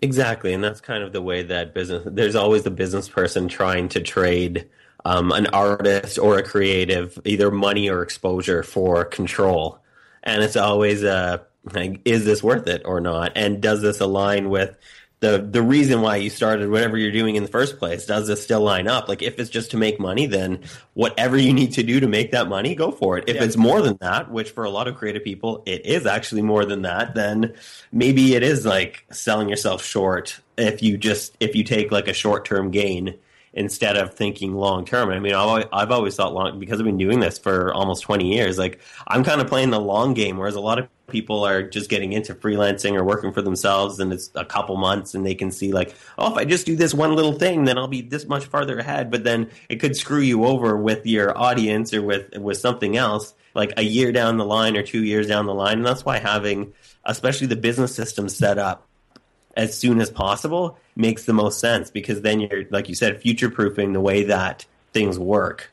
Exactly, 0.01 0.51
and 0.53 0.61
that's 0.61 0.81
kind 0.81 1.03
of 1.03 1.13
the 1.13 1.21
way 1.21 1.43
that 1.43 1.73
business. 1.73 2.03
There's 2.05 2.35
always 2.35 2.63
the 2.63 2.71
business 2.71 3.07
person 3.07 3.47
trying 3.47 3.88
to 3.89 4.01
trade 4.01 4.67
um, 5.05 5.31
an 5.31 5.47
artist 5.47 6.19
or 6.19 6.38
a 6.38 6.43
creative 6.43 7.17
either 7.23 7.49
money 7.49 7.89
or 7.89 8.01
exposure 8.01 8.61
for 8.61 9.05
control, 9.05 9.79
and 10.21 10.43
it's 10.43 10.57
always 10.57 11.03
a 11.03 11.45
like, 11.73 12.01
is 12.06 12.25
this 12.25 12.43
worth 12.43 12.67
it 12.67 12.84
or 12.86 13.01
not? 13.01 13.34
And 13.36 13.62
does 13.62 13.82
this 13.82 13.99
align 13.99 14.49
with 14.49 14.78
the 15.21 15.39
the 15.39 15.62
reason 15.62 16.01
why 16.01 16.17
you 16.17 16.30
started 16.30 16.69
whatever 16.69 16.97
you're 16.97 17.12
doing 17.12 17.36
in 17.36 17.43
the 17.43 17.49
first 17.49 17.80
place 17.80 18.06
does 18.06 18.28
this 18.28 18.43
still 18.43 18.62
line 18.62 18.88
up 18.88 19.08
like 19.08 19.21
if 19.21 19.39
it's 19.39 19.49
just 19.49 19.71
to 19.71 19.78
make 19.78 19.99
money 19.99 20.25
then 20.25 20.62
whatever 20.93 21.38
you 21.38 21.54
need 21.54 21.71
to 21.71 21.84
do 21.84 21.99
to 21.99 22.08
make 22.08 22.32
that 22.32 22.47
money 22.47 22.75
go 22.75 22.91
for 22.91 23.17
it 23.17 23.23
if 23.28 23.38
yeah. 23.38 23.43
it's 23.43 23.56
more 23.56 23.82
than 23.82 23.97
that 24.01 24.30
which 24.30 24.51
for 24.51 24.65
a 24.65 24.69
lot 24.69 24.88
of 24.88 24.95
creative 24.95 25.23
people 25.23 25.63
it 25.65 25.86
is 25.86 26.06
actually 26.06 26.41
more 26.41 26.65
than 26.65 26.82
that 26.82 27.15
then 27.15 27.54
maybe 27.91 28.36
it 28.36 28.43
is 28.43 28.65
like 28.65 29.06
selling 29.10 29.47
yourself 29.47 29.84
short 29.84 30.39
if 30.58 30.84
you 30.84 30.97
just 30.97 31.36
if 31.39 31.56
you 31.56 31.63
take 31.63 31.91
like 31.91 32.08
a 32.08 32.13
short 32.13 32.43
term 32.45 32.69
gain 32.69 33.17
instead 33.55 33.95
of 33.95 34.13
thinking 34.13 34.53
long 34.53 34.85
term. 34.85 35.09
I 35.09 35.19
mean, 35.19 35.33
I've 35.33 35.47
always, 35.47 35.65
I've 35.71 35.91
always 35.91 36.15
thought 36.15 36.33
long 36.33 36.59
because 36.59 36.79
I've 36.79 36.85
been 36.85 36.97
doing 36.97 37.21
this 37.21 37.39
for 37.39 37.73
almost 37.73 38.03
20 38.03 38.31
years. 38.31 38.57
Like 38.57 38.81
I'm 39.07 39.23
kind 39.23 39.39
of 39.41 39.47
playing 39.47 39.69
the 39.71 39.79
long 39.79 40.13
game, 40.13 40.37
whereas 40.37 40.55
a 40.55 40.59
lot 40.59 40.77
of 40.77 40.89
people 41.07 41.45
are 41.45 41.63
just 41.63 41.89
getting 41.89 42.11
into 42.11 42.35
freelancing 42.35 42.95
or 42.95 43.03
working 43.03 43.31
for 43.31 43.41
themselves 43.41 43.99
and 43.99 44.11
it's 44.11 44.29
a 44.35 44.43
couple 44.43 44.75
months 44.75 45.13
and 45.13 45.25
they 45.25 45.35
can 45.35 45.51
see 45.51 45.71
like, 45.71 45.95
oh, 46.17 46.31
if 46.31 46.37
I 46.37 46.43
just 46.43 46.65
do 46.65 46.75
this 46.75 46.93
one 46.93 47.15
little 47.15 47.33
thing, 47.33 47.63
then 47.63 47.77
I'll 47.77 47.87
be 47.87 48.01
this 48.01 48.27
much 48.27 48.45
farther 48.45 48.77
ahead. 48.77 49.09
But 49.09 49.23
then 49.23 49.49
it 49.69 49.77
could 49.77 49.95
screw 49.95 50.19
you 50.19 50.45
over 50.45 50.75
with 50.75 51.05
your 51.05 51.37
audience 51.37 51.93
or 51.93 52.01
with, 52.01 52.37
with 52.37 52.57
something 52.57 52.97
else 52.97 53.33
like 53.53 53.73
a 53.77 53.83
year 53.83 54.11
down 54.11 54.37
the 54.37 54.45
line 54.45 54.75
or 54.75 54.83
two 54.83 55.03
years 55.03 55.27
down 55.27 55.45
the 55.45 55.53
line. 55.53 55.77
And 55.77 55.85
that's 55.85 56.03
why 56.03 56.17
having, 56.19 56.73
especially 57.05 57.47
the 57.47 57.55
business 57.55 57.95
system 57.95 58.27
set 58.27 58.57
up 58.57 58.85
as 59.55 59.77
soon 59.77 60.01
as 60.01 60.09
possible 60.09 60.77
makes 60.95 61.25
the 61.25 61.33
most 61.33 61.59
sense 61.59 61.91
because 61.91 62.21
then 62.21 62.39
you're 62.39 62.65
like 62.69 62.89
you 62.89 62.95
said 62.95 63.21
future 63.21 63.49
proofing 63.49 63.93
the 63.93 64.01
way 64.01 64.23
that 64.23 64.65
things 64.93 65.17
work. 65.19 65.71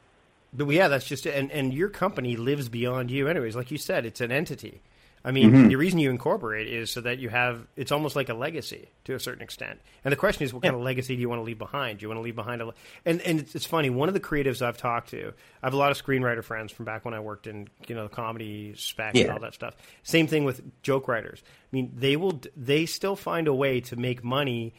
But 0.53 0.69
yeah 0.69 0.89
that's 0.89 1.07
just 1.07 1.27
and 1.27 1.51
and 1.51 1.73
your 1.73 1.89
company 1.89 2.37
lives 2.37 2.69
beyond 2.69 3.11
you 3.11 3.29
anyways. 3.29 3.57
Like 3.57 3.71
you 3.71 3.79
said 3.79 4.07
it's 4.07 4.21
an 4.21 4.33
entity 4.33 4.83
I 5.25 5.31
mean, 5.31 5.51
mm-hmm. 5.51 5.69
the 5.69 5.77
reason 5.77 6.01
you 6.01 6.11
incorporate 6.11 6.67
is 6.67 6.91
so 6.91 7.01
that 7.03 7.19
you 7.19 7.29
have 7.29 7.67
it's 7.77 7.93
almost 7.93 8.17
like 8.17 8.29
a 8.29 8.35
legacy 8.35 8.89
to 9.05 9.15
a 9.15 9.21
certain 9.21 9.43
extent. 9.43 9.81
And 10.05 10.11
the 10.11 10.17
question 10.17 10.45
is, 10.45 10.53
what 10.53 10.65
yeah. 10.65 10.71
kind 10.71 10.81
of 10.81 10.85
legacy 10.85 11.15
do 11.15 11.21
you 11.21 11.29
want 11.29 11.41
to 11.41 11.45
leave 11.45 11.59
behind? 11.59 11.99
Do 11.99 12.05
you 12.05 12.09
want 12.09 12.19
to 12.19 12.23
leave 12.23 12.35
behind 12.35 12.61
a 12.61 12.73
and 13.05 13.21
and 13.21 13.41
it's, 13.41 13.55
it's, 13.55 13.67
funny. 13.67 13.89
One 13.91 14.09
of 14.09 14.15
the 14.15 14.21
creatives 14.21 14.63
I've 14.63 14.79
talked 14.79 15.11
to, 15.11 15.33
I 15.63 15.67
have 15.67 15.75
a 15.75 15.77
lot 15.77 15.93
of 15.93 16.03
screenwriter 16.03 16.43
friends 16.43 16.73
from 16.73 16.87
back 16.87 17.05
when 17.05 17.15
I 17.15 17.21
worked 17.21 17.47
in 17.47 17.69
you 17.87 17.95
know 17.95 18.05
the 18.05 18.15
comedy 18.15 18.75
spec 18.77 19.15
yeah. 19.15 19.25
and 19.25 19.33
all 19.33 19.41
that 19.41 19.55
stuff. 19.55 19.77
Same 20.03 20.27
thing 20.27 20.45
with 20.45 20.61
joke 20.83 21.07
writers. 21.07 21.43
I 21.47 21.69
mean, 21.71 21.93
they 21.95 22.17
will 22.17 22.41
they 22.57 22.87
still 22.87 23.17
find 23.17 23.47
a 23.47 23.55
way 23.55 23.81
to 23.83 23.97
make 23.97 24.25
money 24.25 24.75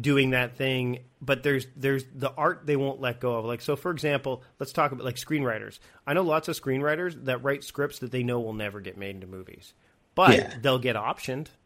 doing 0.00 0.30
that 0.30 0.56
thing 0.56 1.00
but 1.22 1.44
there's 1.44 1.66
there's 1.76 2.04
the 2.14 2.30
art 2.32 2.62
they 2.66 2.76
won't 2.76 3.00
let 3.00 3.20
go 3.20 3.36
of. 3.36 3.44
Like 3.44 3.60
so 3.60 3.76
for 3.76 3.92
example 3.92 4.42
let's 4.58 4.72
talk 4.72 4.92
about 4.92 5.04
like 5.04 5.16
screenwriters. 5.16 5.78
I 6.06 6.14
know 6.14 6.22
lots 6.22 6.48
of 6.48 6.60
screenwriters 6.60 7.24
that 7.26 7.42
write 7.42 7.64
scripts 7.64 8.00
that 8.00 8.10
they 8.10 8.24
know 8.24 8.40
will 8.40 8.52
never 8.52 8.80
get 8.80 8.98
made 8.98 9.14
into 9.14 9.28
movies 9.28 9.72
but 10.14 10.34
yeah. 10.34 10.54
they'll 10.60 10.78
get 10.78 10.96
optioned. 10.96 11.46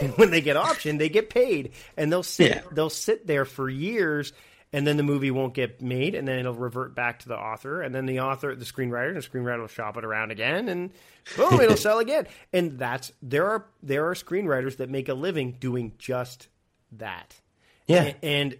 And 0.00 0.16
when 0.16 0.30
they 0.30 0.40
get 0.40 0.56
optioned 0.56 0.98
they 0.98 1.08
get 1.08 1.30
paid 1.30 1.72
and 1.96 2.10
they'll 2.12 2.22
sit 2.22 2.50
yeah. 2.50 2.62
they'll 2.72 2.88
sit 2.88 3.26
there 3.26 3.44
for 3.44 3.68
years 3.68 4.32
and 4.72 4.86
then 4.86 4.96
the 4.96 5.02
movie 5.02 5.30
won't 5.30 5.52
get 5.52 5.82
made 5.82 6.14
and 6.14 6.26
then 6.26 6.38
it'll 6.38 6.54
revert 6.54 6.94
back 6.94 7.18
to 7.20 7.28
the 7.28 7.36
author 7.36 7.82
and 7.82 7.94
then 7.94 8.06
the 8.06 8.20
author 8.20 8.54
the 8.54 8.64
screenwriter 8.64 9.12
the 9.12 9.20
screenwriter 9.20 9.60
will 9.60 9.66
shop 9.66 9.96
it 9.98 10.04
around 10.04 10.30
again 10.30 10.68
and 10.68 10.90
boom 11.36 11.60
it'll 11.60 11.76
sell 11.76 11.98
again. 12.00 12.26
And 12.52 12.78
that's 12.78 13.12
there 13.20 13.46
are 13.46 13.66
there 13.82 14.08
are 14.08 14.14
screenwriters 14.14 14.78
that 14.78 14.88
make 14.88 15.08
a 15.08 15.14
living 15.14 15.56
doing 15.58 15.92
just 15.98 16.48
that 16.92 17.40
yeah. 17.86 18.12
And, 18.22 18.56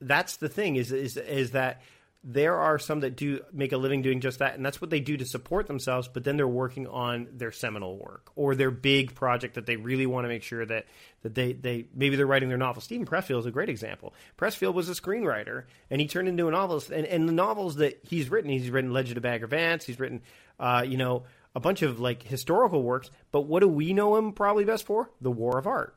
that's 0.00 0.36
the 0.36 0.48
thing 0.48 0.76
is 0.76 0.92
is 0.92 1.16
is 1.16 1.52
that 1.52 1.82
there 2.26 2.56
are 2.56 2.78
some 2.78 3.00
that 3.00 3.16
do 3.16 3.40
make 3.52 3.72
a 3.72 3.76
living 3.76 4.00
doing 4.00 4.20
just 4.20 4.38
that, 4.38 4.54
and 4.54 4.64
that's 4.64 4.80
what 4.80 4.88
they 4.88 5.00
do 5.00 5.14
to 5.14 5.26
support 5.26 5.66
themselves. 5.66 6.08
But 6.08 6.24
then 6.24 6.38
they're 6.38 6.48
working 6.48 6.86
on 6.86 7.28
their 7.32 7.52
seminal 7.52 7.98
work 7.98 8.30
or 8.34 8.54
their 8.54 8.70
big 8.70 9.14
project 9.14 9.56
that 9.56 9.66
they 9.66 9.76
really 9.76 10.06
want 10.06 10.24
to 10.24 10.28
make 10.28 10.42
sure 10.42 10.64
that 10.64 10.86
that 11.22 11.34
they 11.34 11.52
they 11.52 11.86
maybe 11.94 12.16
they're 12.16 12.26
writing 12.26 12.48
their 12.48 12.58
novel. 12.58 12.80
Steven 12.80 13.06
Pressfield 13.06 13.40
is 13.40 13.46
a 13.46 13.50
great 13.50 13.68
example. 13.68 14.14
Pressfield 14.38 14.72
was 14.72 14.88
a 14.88 14.94
screenwriter, 14.94 15.64
and 15.90 16.00
he 16.00 16.06
turned 16.06 16.28
into 16.28 16.48
a 16.48 16.50
novelist. 16.50 16.90
And, 16.90 17.06
and 17.06 17.28
the 17.28 17.32
novels 17.32 17.76
that 17.76 18.00
he's 18.02 18.30
written, 18.30 18.50
he's 18.50 18.70
written 18.70 18.92
Legend 18.92 19.18
of 19.18 19.22
Bagger 19.22 19.46
Vance, 19.46 19.84
he's 19.84 20.00
written, 20.00 20.22
uh, 20.58 20.84
you 20.86 20.96
know, 20.96 21.24
a 21.54 21.60
bunch 21.60 21.82
of 21.82 22.00
like 22.00 22.22
historical 22.22 22.82
works. 22.82 23.10
But 23.32 23.42
what 23.42 23.60
do 23.60 23.68
we 23.68 23.92
know 23.92 24.16
him 24.16 24.32
probably 24.32 24.64
best 24.64 24.86
for? 24.86 25.10
The 25.20 25.30
War 25.30 25.58
of 25.58 25.66
Art, 25.66 25.94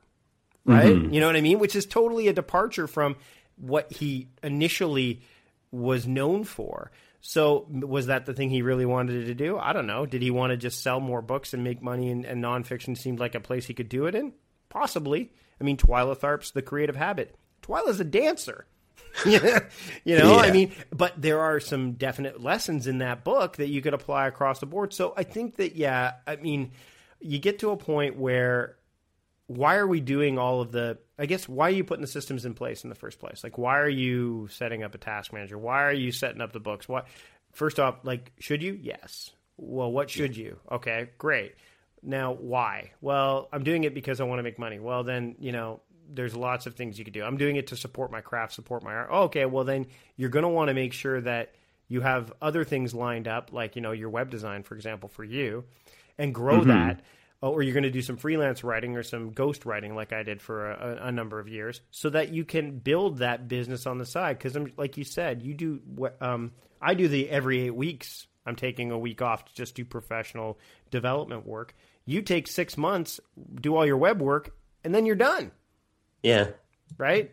right? 0.68 0.88
Mm-hmm. 0.88 1.14
You 1.14 1.20
know 1.20 1.28
what 1.28 1.36
I 1.36 1.42
mean? 1.42 1.60
Which 1.60 1.76
is 1.76 1.86
totally 1.86 2.28
a 2.28 2.34
departure 2.34 2.88
from 2.88 3.16
what 3.56 3.92
he 3.92 4.28
initially 4.44 5.22
was 5.72 6.08
known 6.08 6.44
for. 6.44 6.92
So 7.22 7.66
was 7.70 8.08
that 8.08 8.26
the 8.26 8.34
thing 8.34 8.50
he 8.50 8.62
really 8.62 8.86
wanted 8.86 9.26
to 9.26 9.34
do? 9.34 9.58
I 9.58 9.74
don't 9.74 9.88
know. 9.88 10.06
Did 10.06 10.22
he 10.22 10.32
want 10.32 10.52
to 10.52 10.58
just 10.58 10.82
sell 10.82 11.00
more 11.00 11.22
books 11.22 11.54
and 11.54 11.64
make 11.64 11.82
money 11.82 12.10
and, 12.10 12.26
and 12.26 12.44
nonfiction 12.44 12.98
seemed 12.98 13.20
like 13.20 13.36
a 13.36 13.40
place 13.40 13.66
he 13.66 13.74
could 13.74 13.90
do 13.90 14.06
it 14.06 14.16
in? 14.16 14.34
Possibly. 14.70 15.32
I 15.60 15.64
mean, 15.64 15.78
Twyla 15.78 16.18
Tharp's 16.18 16.52
The 16.52 16.62
Creative 16.62 16.96
Habit. 16.96 17.36
Twyla's 17.64 18.00
a 18.00 18.06
dancer. 18.06 18.66
you 19.26 19.40
know, 19.40 19.60
yeah. 20.06 20.36
I 20.38 20.52
mean, 20.52 20.72
but 20.92 21.20
there 21.20 21.40
are 21.40 21.60
some 21.60 21.94
definite 21.94 22.42
lessons 22.42 22.86
in 22.86 23.00
that 23.00 23.24
book 23.24 23.58
that 23.58 23.68
you 23.68 23.82
could 23.82 23.96
apply 23.96 24.28
across 24.28 24.60
the 24.60 24.68
board. 24.68 24.94
So 24.94 25.14
I 25.18 25.24
think 25.24 25.56
that, 25.56 25.76
yeah, 25.76 26.14
I 26.28 26.36
mean, 26.36 26.72
you 27.20 27.40
get 27.40 27.60
to 27.60 27.72
a 27.72 27.78
point 27.78 28.18
where 28.18 28.77
why 29.48 29.78
are 29.78 29.88
we 29.88 30.02
doing 30.02 30.38
all 30.38 30.62
of 30.62 30.72
the 30.72 30.98
I 31.18 31.26
guess 31.26 31.48
why 31.48 31.68
are 31.68 31.72
you 31.72 31.84
putting 31.84 32.02
the 32.02 32.08
systems 32.08 32.46
in 32.46 32.54
place 32.54 32.84
in 32.84 32.90
the 32.90 32.96
first 32.96 33.20
place? 33.20 33.44
Like 33.44 33.58
why 33.58 33.80
are 33.80 33.90
you 33.90 34.48
setting 34.52 34.84
up 34.84 34.94
a 34.94 34.98
task 34.98 35.34
manager? 35.34 35.58
Why 35.58 35.84
are 35.84 35.94
you 35.94 36.12
setting 36.12 36.42
up 36.42 36.54
the 36.54 36.60
books? 36.60 36.88
What 36.88 37.08
first 37.54 37.80
off, 37.80 38.00
like 38.04 38.32
should 38.40 38.62
you? 38.62 38.78
Yes. 38.80 39.32
Well, 39.58 39.92
what 39.92 40.10
should 40.10 40.38
you? 40.38 40.60
Okay, 40.72 41.10
great. 41.18 41.56
Now, 42.04 42.34
why? 42.34 42.92
Well, 43.02 43.50
I'm 43.52 43.64
doing 43.64 43.84
it 43.86 43.96
because 43.96 44.22
I 44.22 44.24
want 44.26 44.38
to 44.38 44.44
make 44.44 44.60
money. 44.60 44.78
Well, 44.78 45.04
then, 45.04 45.36
you 45.40 45.52
know, 45.52 45.82
there's 46.10 46.36
lots 46.36 46.68
of 46.68 46.76
things 46.76 47.00
you 47.00 47.04
could 47.04 47.14
do. 47.14 47.24
I'm 47.24 47.38
doing 47.38 47.56
it 47.56 47.68
to 47.68 47.76
support 47.76 48.12
my 48.12 48.22
craft, 48.22 48.54
support 48.54 48.84
my 48.84 48.94
art. 48.94 49.12
okay, 49.12 49.46
well 49.46 49.64
then 49.64 49.88
you're 50.16 50.30
going 50.30 50.44
to 50.44 50.50
want 50.50 50.70
to 50.70 50.74
make 50.74 50.94
sure 50.94 51.20
that 51.22 51.56
you 51.88 52.02
have 52.02 52.32
other 52.42 52.64
things 52.64 52.94
lined 52.94 53.28
up 53.28 53.52
like, 53.52 53.76
you 53.76 53.82
know, 53.82 53.92
your 53.92 54.10
web 54.10 54.30
design 54.30 54.64
for 54.64 54.76
example 54.76 55.10
for 55.10 55.24
you 55.24 55.64
and 56.18 56.34
grow 56.34 56.60
mm-hmm. 56.60 56.70
that 56.70 57.02
or 57.42 57.62
you're 57.62 57.74
going 57.74 57.84
to 57.84 57.92
do 57.92 58.02
some 58.02 58.18
freelance 58.18 58.64
writing 58.64 58.96
or 58.96 59.04
some 59.04 59.32
ghost 59.32 59.66
writing 59.66 59.96
like 59.96 60.14
I 60.14 60.24
did 60.24 60.42
for 60.42 60.72
a, 60.72 61.08
a 61.08 61.12
number 61.12 61.40
of 61.40 61.48
years, 61.48 61.82
so 61.92 62.10
that 62.10 62.30
you 62.34 62.46
can 62.46 62.80
build 62.80 63.20
that 63.20 63.48
business 63.48 63.86
on 63.86 63.98
the 63.98 64.06
side. 64.06 64.38
Because 64.38 64.56
I'm 64.56 64.72
like 64.78 64.98
you 64.98 65.04
said, 65.04 65.42
you 65.42 65.54
do 65.54 65.82
um, 66.22 66.52
I 66.82 66.94
do 66.94 67.08
the 67.08 67.30
every 67.30 67.62
eight 67.62 67.76
weeks. 67.76 68.28
I'm 68.46 68.56
taking 68.56 68.92
a 68.92 68.98
week 68.98 69.22
off 69.22 69.46
to 69.46 69.54
just 69.54 69.76
do 69.76 69.84
professional 69.84 70.58
development 70.90 71.46
work. 71.46 71.76
You 72.06 72.22
take 72.22 72.48
six 72.48 72.78
months, 72.78 73.20
do 73.60 73.76
all 73.76 73.86
your 73.86 73.98
web 73.98 74.22
work, 74.22 74.56
and 74.84 74.96
then 74.96 75.06
you're 75.06 75.16
done. 75.16 75.52
Yeah. 76.24 76.48
Right. 76.98 77.32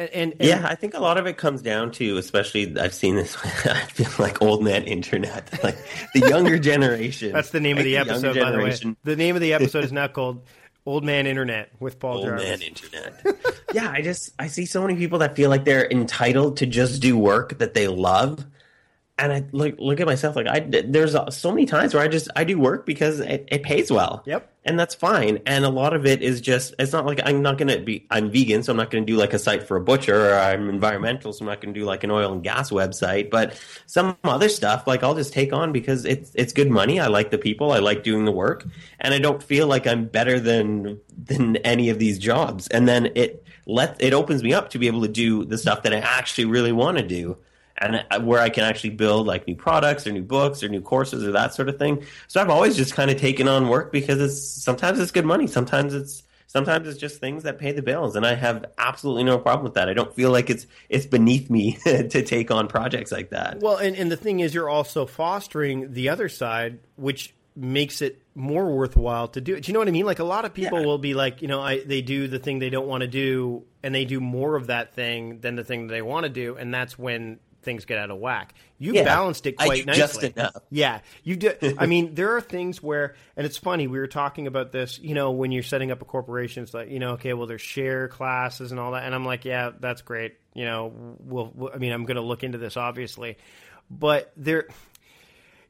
And, 0.00 0.08
and, 0.14 0.32
and, 0.32 0.48
yeah, 0.48 0.66
I 0.66 0.76
think 0.76 0.94
a 0.94 0.98
lot 0.98 1.18
of 1.18 1.26
it 1.26 1.36
comes 1.36 1.60
down 1.60 1.90
to, 1.92 2.16
especially 2.16 2.78
I've 2.80 2.94
seen 2.94 3.16
this. 3.16 3.36
I 3.66 3.82
feel 3.84 4.08
like 4.18 4.40
old 4.40 4.64
man 4.64 4.84
internet, 4.84 5.62
like 5.62 5.76
the 6.14 6.20
younger 6.20 6.58
generation. 6.58 7.32
That's 7.32 7.50
the 7.50 7.60
name 7.60 7.76
of 7.76 7.84
the 7.84 7.98
episode, 7.98 8.34
by 8.34 8.50
the 8.50 8.58
way. 8.58 8.96
The 9.04 9.16
name 9.16 9.34
of 9.34 9.42
the 9.42 9.52
episode 9.52 9.84
is 9.84 9.92
not 10.00 10.14
called 10.14 10.46
"Old 10.86 11.04
Man 11.04 11.26
Internet" 11.26 11.72
with 11.80 11.98
Paul 11.98 12.16
Old 12.16 12.24
Jarvis. 12.24 12.44
Man 12.44 12.62
Internet. 12.62 13.26
yeah, 13.74 13.90
I 13.90 14.00
just 14.00 14.32
I 14.38 14.46
see 14.46 14.64
so 14.64 14.80
many 14.80 14.96
people 14.96 15.18
that 15.18 15.36
feel 15.36 15.50
like 15.50 15.66
they're 15.66 15.86
entitled 15.90 16.56
to 16.58 16.66
just 16.66 17.02
do 17.02 17.18
work 17.18 17.58
that 17.58 17.74
they 17.74 17.86
love, 17.86 18.46
and 19.20 19.32
I 19.32 19.44
look 19.52 19.74
look 19.78 20.00
at 20.00 20.06
myself 20.06 20.34
like 20.34 20.46
I 20.46 20.60
there's 20.60 21.14
so 21.34 21.50
many 21.50 21.66
times 21.66 21.92
where 21.94 22.02
I 22.02 22.08
just 22.08 22.28
I 22.34 22.44
do 22.44 22.58
work 22.58 22.86
because 22.86 23.20
it, 23.20 23.46
it 23.48 23.62
pays 23.62 23.92
well. 23.92 24.22
Yep. 24.24 24.50
And 24.64 24.78
that's 24.78 24.94
fine. 24.94 25.40
And 25.46 25.64
a 25.64 25.68
lot 25.68 25.94
of 25.94 26.06
it 26.06 26.22
is 26.22 26.40
just 26.40 26.74
it's 26.78 26.92
not 26.92 27.06
like 27.06 27.20
I'm 27.24 27.42
not 27.42 27.58
gonna 27.58 27.80
be 27.80 28.06
I'm 28.10 28.30
vegan, 28.30 28.62
so 28.62 28.72
I'm 28.72 28.78
not 28.78 28.90
gonna 28.90 29.04
do 29.04 29.16
like 29.16 29.34
a 29.34 29.38
site 29.38 29.66
for 29.66 29.76
a 29.76 29.80
butcher 29.80 30.30
or 30.30 30.34
I'm 30.34 30.68
environmental, 30.70 31.32
so 31.32 31.42
I'm 31.44 31.48
not 31.48 31.60
gonna 31.60 31.74
do 31.74 31.84
like 31.84 32.02
an 32.02 32.10
oil 32.10 32.32
and 32.32 32.42
gas 32.42 32.70
website. 32.70 33.30
But 33.30 33.60
some 33.86 34.16
other 34.24 34.48
stuff 34.48 34.86
like 34.86 35.02
I'll 35.02 35.14
just 35.14 35.32
take 35.32 35.52
on 35.52 35.72
because 35.72 36.04
it's 36.06 36.32
it's 36.34 36.52
good 36.52 36.70
money. 36.70 36.98
I 36.98 37.08
like 37.08 37.30
the 37.30 37.38
people, 37.38 37.72
I 37.72 37.78
like 37.78 38.02
doing 38.02 38.24
the 38.24 38.32
work, 38.32 38.66
and 39.00 39.12
I 39.12 39.18
don't 39.18 39.42
feel 39.42 39.66
like 39.66 39.86
I'm 39.86 40.06
better 40.06 40.40
than 40.40 41.00
than 41.16 41.56
any 41.58 41.90
of 41.90 41.98
these 41.98 42.18
jobs. 42.18 42.68
And 42.68 42.88
then 42.88 43.10
it 43.14 43.44
let 43.66 43.96
it 44.00 44.14
opens 44.14 44.42
me 44.42 44.54
up 44.54 44.70
to 44.70 44.78
be 44.78 44.86
able 44.86 45.02
to 45.02 45.08
do 45.08 45.44
the 45.44 45.58
stuff 45.58 45.82
that 45.82 45.92
I 45.92 45.98
actually 45.98 46.46
really 46.46 46.72
want 46.72 46.96
to 46.98 47.06
do 47.06 47.36
and 47.80 48.04
where 48.26 48.40
I 48.40 48.50
can 48.50 48.64
actually 48.64 48.90
build 48.90 49.26
like 49.26 49.46
new 49.46 49.56
products 49.56 50.06
or 50.06 50.12
new 50.12 50.22
books 50.22 50.62
or 50.62 50.68
new 50.68 50.82
courses 50.82 51.26
or 51.26 51.32
that 51.32 51.54
sort 51.54 51.68
of 51.68 51.78
thing. 51.78 52.04
So 52.28 52.40
I've 52.40 52.50
always 52.50 52.76
just 52.76 52.94
kind 52.94 53.10
of 53.10 53.16
taken 53.18 53.48
on 53.48 53.68
work 53.68 53.90
because 53.90 54.20
it's 54.20 54.40
sometimes 54.40 55.00
it's 55.00 55.10
good 55.10 55.24
money, 55.24 55.46
sometimes 55.46 55.94
it's 55.94 56.22
sometimes 56.46 56.88
it's 56.88 56.98
just 56.98 57.20
things 57.20 57.44
that 57.44 57.58
pay 57.58 57.72
the 57.72 57.82
bills, 57.82 58.16
and 58.16 58.26
I 58.26 58.34
have 58.34 58.66
absolutely 58.76 59.24
no 59.24 59.38
problem 59.38 59.64
with 59.64 59.74
that. 59.74 59.88
I 59.88 59.94
don't 59.94 60.14
feel 60.14 60.30
like 60.30 60.50
it's 60.50 60.66
it's 60.88 61.06
beneath 61.06 61.48
me 61.48 61.72
to 61.84 62.22
take 62.22 62.50
on 62.50 62.68
projects 62.68 63.12
like 63.12 63.30
that. 63.30 63.60
Well, 63.60 63.76
and, 63.76 63.96
and 63.96 64.10
the 64.10 64.16
thing 64.16 64.40
is, 64.40 64.54
you're 64.54 64.68
also 64.68 65.06
fostering 65.06 65.92
the 65.92 66.08
other 66.08 66.28
side, 66.28 66.80
which 66.96 67.34
makes 67.56 68.00
it 68.02 68.22
more 68.34 68.70
worthwhile 68.70 69.28
to 69.28 69.40
do 69.40 69.54
it. 69.54 69.64
Do 69.64 69.70
you 69.70 69.74
know 69.74 69.80
what 69.80 69.88
I 69.88 69.92
mean? 69.92 70.06
Like 70.06 70.18
a 70.18 70.24
lot 70.24 70.44
of 70.44 70.54
people 70.54 70.80
yeah. 70.80 70.86
will 70.86 70.98
be 70.98 71.14
like, 71.14 71.42
you 71.42 71.48
know, 71.48 71.60
I 71.60 71.80
they 71.80 72.02
do 72.02 72.28
the 72.28 72.38
thing 72.38 72.58
they 72.58 72.70
don't 72.70 72.86
want 72.86 73.02
to 73.02 73.08
do 73.08 73.64
and 73.82 73.94
they 73.94 74.04
do 74.04 74.20
more 74.20 74.56
of 74.56 74.68
that 74.68 74.94
thing 74.94 75.40
than 75.40 75.56
the 75.56 75.64
thing 75.64 75.86
they 75.86 76.02
want 76.02 76.24
to 76.24 76.30
do 76.30 76.56
and 76.56 76.72
that's 76.72 76.98
when 76.98 77.38
things 77.62 77.84
get 77.84 77.98
out 77.98 78.10
of 78.10 78.18
whack. 78.18 78.54
You 78.78 78.94
yeah, 78.94 79.04
balanced 79.04 79.46
it 79.46 79.56
quite 79.56 79.86
nicely. 79.86 80.00
Just 80.00 80.22
enough. 80.22 80.56
Yeah, 80.70 81.00
you 81.22 81.36
did. 81.36 81.76
I 81.78 81.86
mean, 81.86 82.14
there 82.14 82.36
are 82.36 82.40
things 82.40 82.82
where, 82.82 83.14
and 83.36 83.46
it's 83.46 83.56
funny. 83.56 83.86
We 83.86 83.98
were 83.98 84.06
talking 84.06 84.46
about 84.46 84.72
this. 84.72 84.98
You 84.98 85.14
know, 85.14 85.32
when 85.32 85.52
you're 85.52 85.62
setting 85.62 85.90
up 85.90 86.02
a 86.02 86.04
corporation, 86.04 86.62
it's 86.62 86.74
like, 86.74 86.90
you 86.90 86.98
know, 86.98 87.12
okay, 87.12 87.32
well, 87.34 87.46
there's 87.46 87.60
share 87.60 88.08
classes 88.08 88.70
and 88.70 88.80
all 88.80 88.92
that, 88.92 89.04
and 89.04 89.14
I'm 89.14 89.24
like, 89.24 89.44
yeah, 89.44 89.70
that's 89.78 90.02
great. 90.02 90.36
You 90.54 90.64
know, 90.64 91.16
we'll. 91.20 91.52
we'll 91.54 91.70
I 91.74 91.78
mean, 91.78 91.92
I'm 91.92 92.04
going 92.04 92.16
to 92.16 92.22
look 92.22 92.42
into 92.42 92.58
this, 92.58 92.76
obviously, 92.76 93.36
but 93.90 94.32
there, 94.36 94.68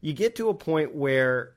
you 0.01 0.13
get 0.13 0.37
to 0.37 0.49
a 0.49 0.55
point 0.55 0.95
where 0.95 1.55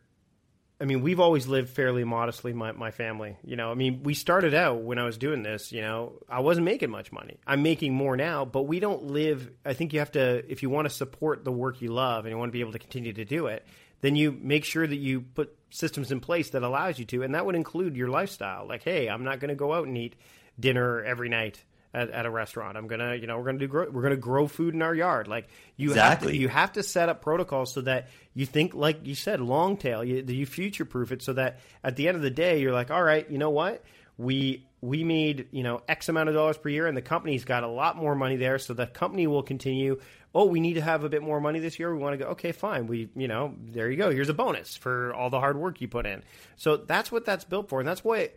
I 0.82 0.86
mean, 0.86 1.02
we've 1.02 1.20
always 1.20 1.48
lived 1.48 1.70
fairly 1.70 2.04
modestly, 2.04 2.52
my, 2.52 2.72
my 2.72 2.92
family. 2.92 3.38
You 3.44 3.56
know, 3.56 3.72
I 3.72 3.76
mean, 3.76 4.04
we 4.04 4.14
started 4.14 4.54
out 4.54 4.82
when 4.82 4.98
I 4.98 5.06
was 5.06 5.18
doing 5.18 5.44
this, 5.44 5.72
you 5.72 5.82
know, 5.82 6.14
I 6.28 6.40
wasn't 6.42 6.66
making 6.66 6.90
much 6.90 7.12
money. 7.12 7.40
I'm 7.46 7.62
making 7.62 7.94
more 7.94 8.18
now, 8.18 8.44
but 8.44 8.64
we 8.64 8.80
don't 8.80 9.06
live. 9.06 9.50
I 9.64 9.74
think 9.74 9.94
you 9.94 10.00
have 10.00 10.12
to, 10.14 10.44
if 10.52 10.62
you 10.64 10.70
want 10.70 10.88
to 10.88 10.94
support 10.94 11.46
the 11.46 11.52
work 11.52 11.82
you 11.82 11.94
love 11.94 12.26
and 12.26 12.32
you 12.32 12.38
want 12.38 12.50
to 12.50 12.54
be 12.54 12.60
able 12.60 12.74
to 12.74 12.80
continue 12.80 13.14
to 13.14 13.24
do 13.24 13.48
it, 13.48 13.66
then 14.02 14.16
you 14.16 14.38
make 14.42 14.66
sure 14.66 14.86
that 14.86 14.98
you 14.98 15.22
put 15.22 15.56
systems 15.70 16.12
in 16.12 16.20
place 16.20 16.50
that 16.50 16.64
allows 16.64 17.00
you 17.00 17.06
to. 17.06 17.24
And 17.24 17.36
that 17.36 17.46
would 17.46 17.56
include 17.56 17.96
your 17.96 18.10
lifestyle. 18.10 18.68
Like, 18.68 18.84
hey, 18.84 19.08
I'm 19.08 19.24
not 19.24 19.40
going 19.40 19.50
to 19.50 19.56
go 19.56 19.74
out 19.74 19.88
and 19.88 19.98
eat 19.98 20.16
dinner 20.60 21.02
every 21.04 21.30
night 21.30 21.64
at, 21.94 22.10
at, 22.10 22.26
a 22.26 22.30
restaurant. 22.30 22.78
I'm 22.78 22.88
gonna, 22.88 23.16
you 23.16 23.28
know, 23.28 23.38
we're 23.38 23.46
gonna 23.46 23.60
do 23.60 23.68
grow, 23.68 23.90
we're 23.90 24.02
gonna 24.02 24.16
grow 24.16 24.48
food 24.48 24.74
in 24.74 24.82
our 24.82 24.96
yard. 24.96 25.28
Like 25.28 25.48
you 25.76 25.90
exactly. 25.90 26.28
have 26.28 26.34
to, 26.34 26.42
you 26.42 26.48
have 26.48 26.74
to 26.74 26.84
set 26.84 27.10
up 27.10 27.22
protocols 27.22 27.74
so 27.74 27.82
that 27.82 28.10
you 28.34 28.46
think, 28.46 28.74
like 28.74 29.06
you 29.06 29.16
said, 29.16 29.40
long 29.42 29.78
tail. 29.78 30.04
You, 30.04 30.24
you 30.28 30.46
future 30.46 30.86
proof 30.86 31.12
it 31.12 31.22
so 31.22 31.34
that 31.34 31.60
at 31.84 31.96
the 31.96 32.08
end 32.08 32.16
of 32.16 32.24
the 32.24 32.32
day, 32.32 32.62
you're 32.62 32.74
like, 32.74 32.92
all 32.92 33.04
right, 33.04 33.30
you 33.30 33.38
know 33.38 33.52
what, 33.52 33.84
we 34.18 34.66
we 34.82 35.04
made 35.04 35.48
you 35.52 35.64
know 35.64 35.82
X 35.88 36.10
amount 36.10 36.30
of 36.30 36.36
dollars 36.36 36.58
per 36.58 36.70
year, 36.70 36.88
and 36.88 36.96
the 36.96 37.02
company's 37.02 37.46
got 37.46 37.64
a 37.64 37.68
lot 37.68 37.96
more 37.96 38.16
money 38.16 38.36
there, 38.36 38.60
so 38.60 38.74
the 38.74 38.88
company 38.88 39.28
will 39.28 39.44
continue. 39.44 40.00
Oh, 40.36 40.46
we 40.46 40.60
need 40.60 40.74
to 40.74 40.82
have 40.82 41.04
a 41.04 41.10
bit 41.10 41.22
more 41.22 41.40
money 41.40 41.60
this 41.60 41.78
year. 41.78 41.94
We 41.94 42.02
want 42.02 42.18
to 42.20 42.26
go. 42.26 42.32
Okay, 42.32 42.52
fine. 42.52 42.88
We, 42.88 43.10
you 43.16 43.28
know, 43.28 43.54
there 43.66 43.90
you 43.90 43.98
go. 43.98 44.10
Here's 44.10 44.30
a 44.30 44.34
bonus 44.34 44.76
for 44.76 45.14
all 45.14 45.30
the 45.30 45.40
hard 45.40 45.58
work 45.58 45.80
you 45.80 45.88
put 45.88 46.08
in. 46.08 46.24
So 46.56 46.76
that's 46.76 47.12
what 47.12 47.26
that's 47.26 47.44
built 47.44 47.70
for, 47.70 47.80
and 47.80 47.88
that's 47.88 48.04
why 48.04 48.32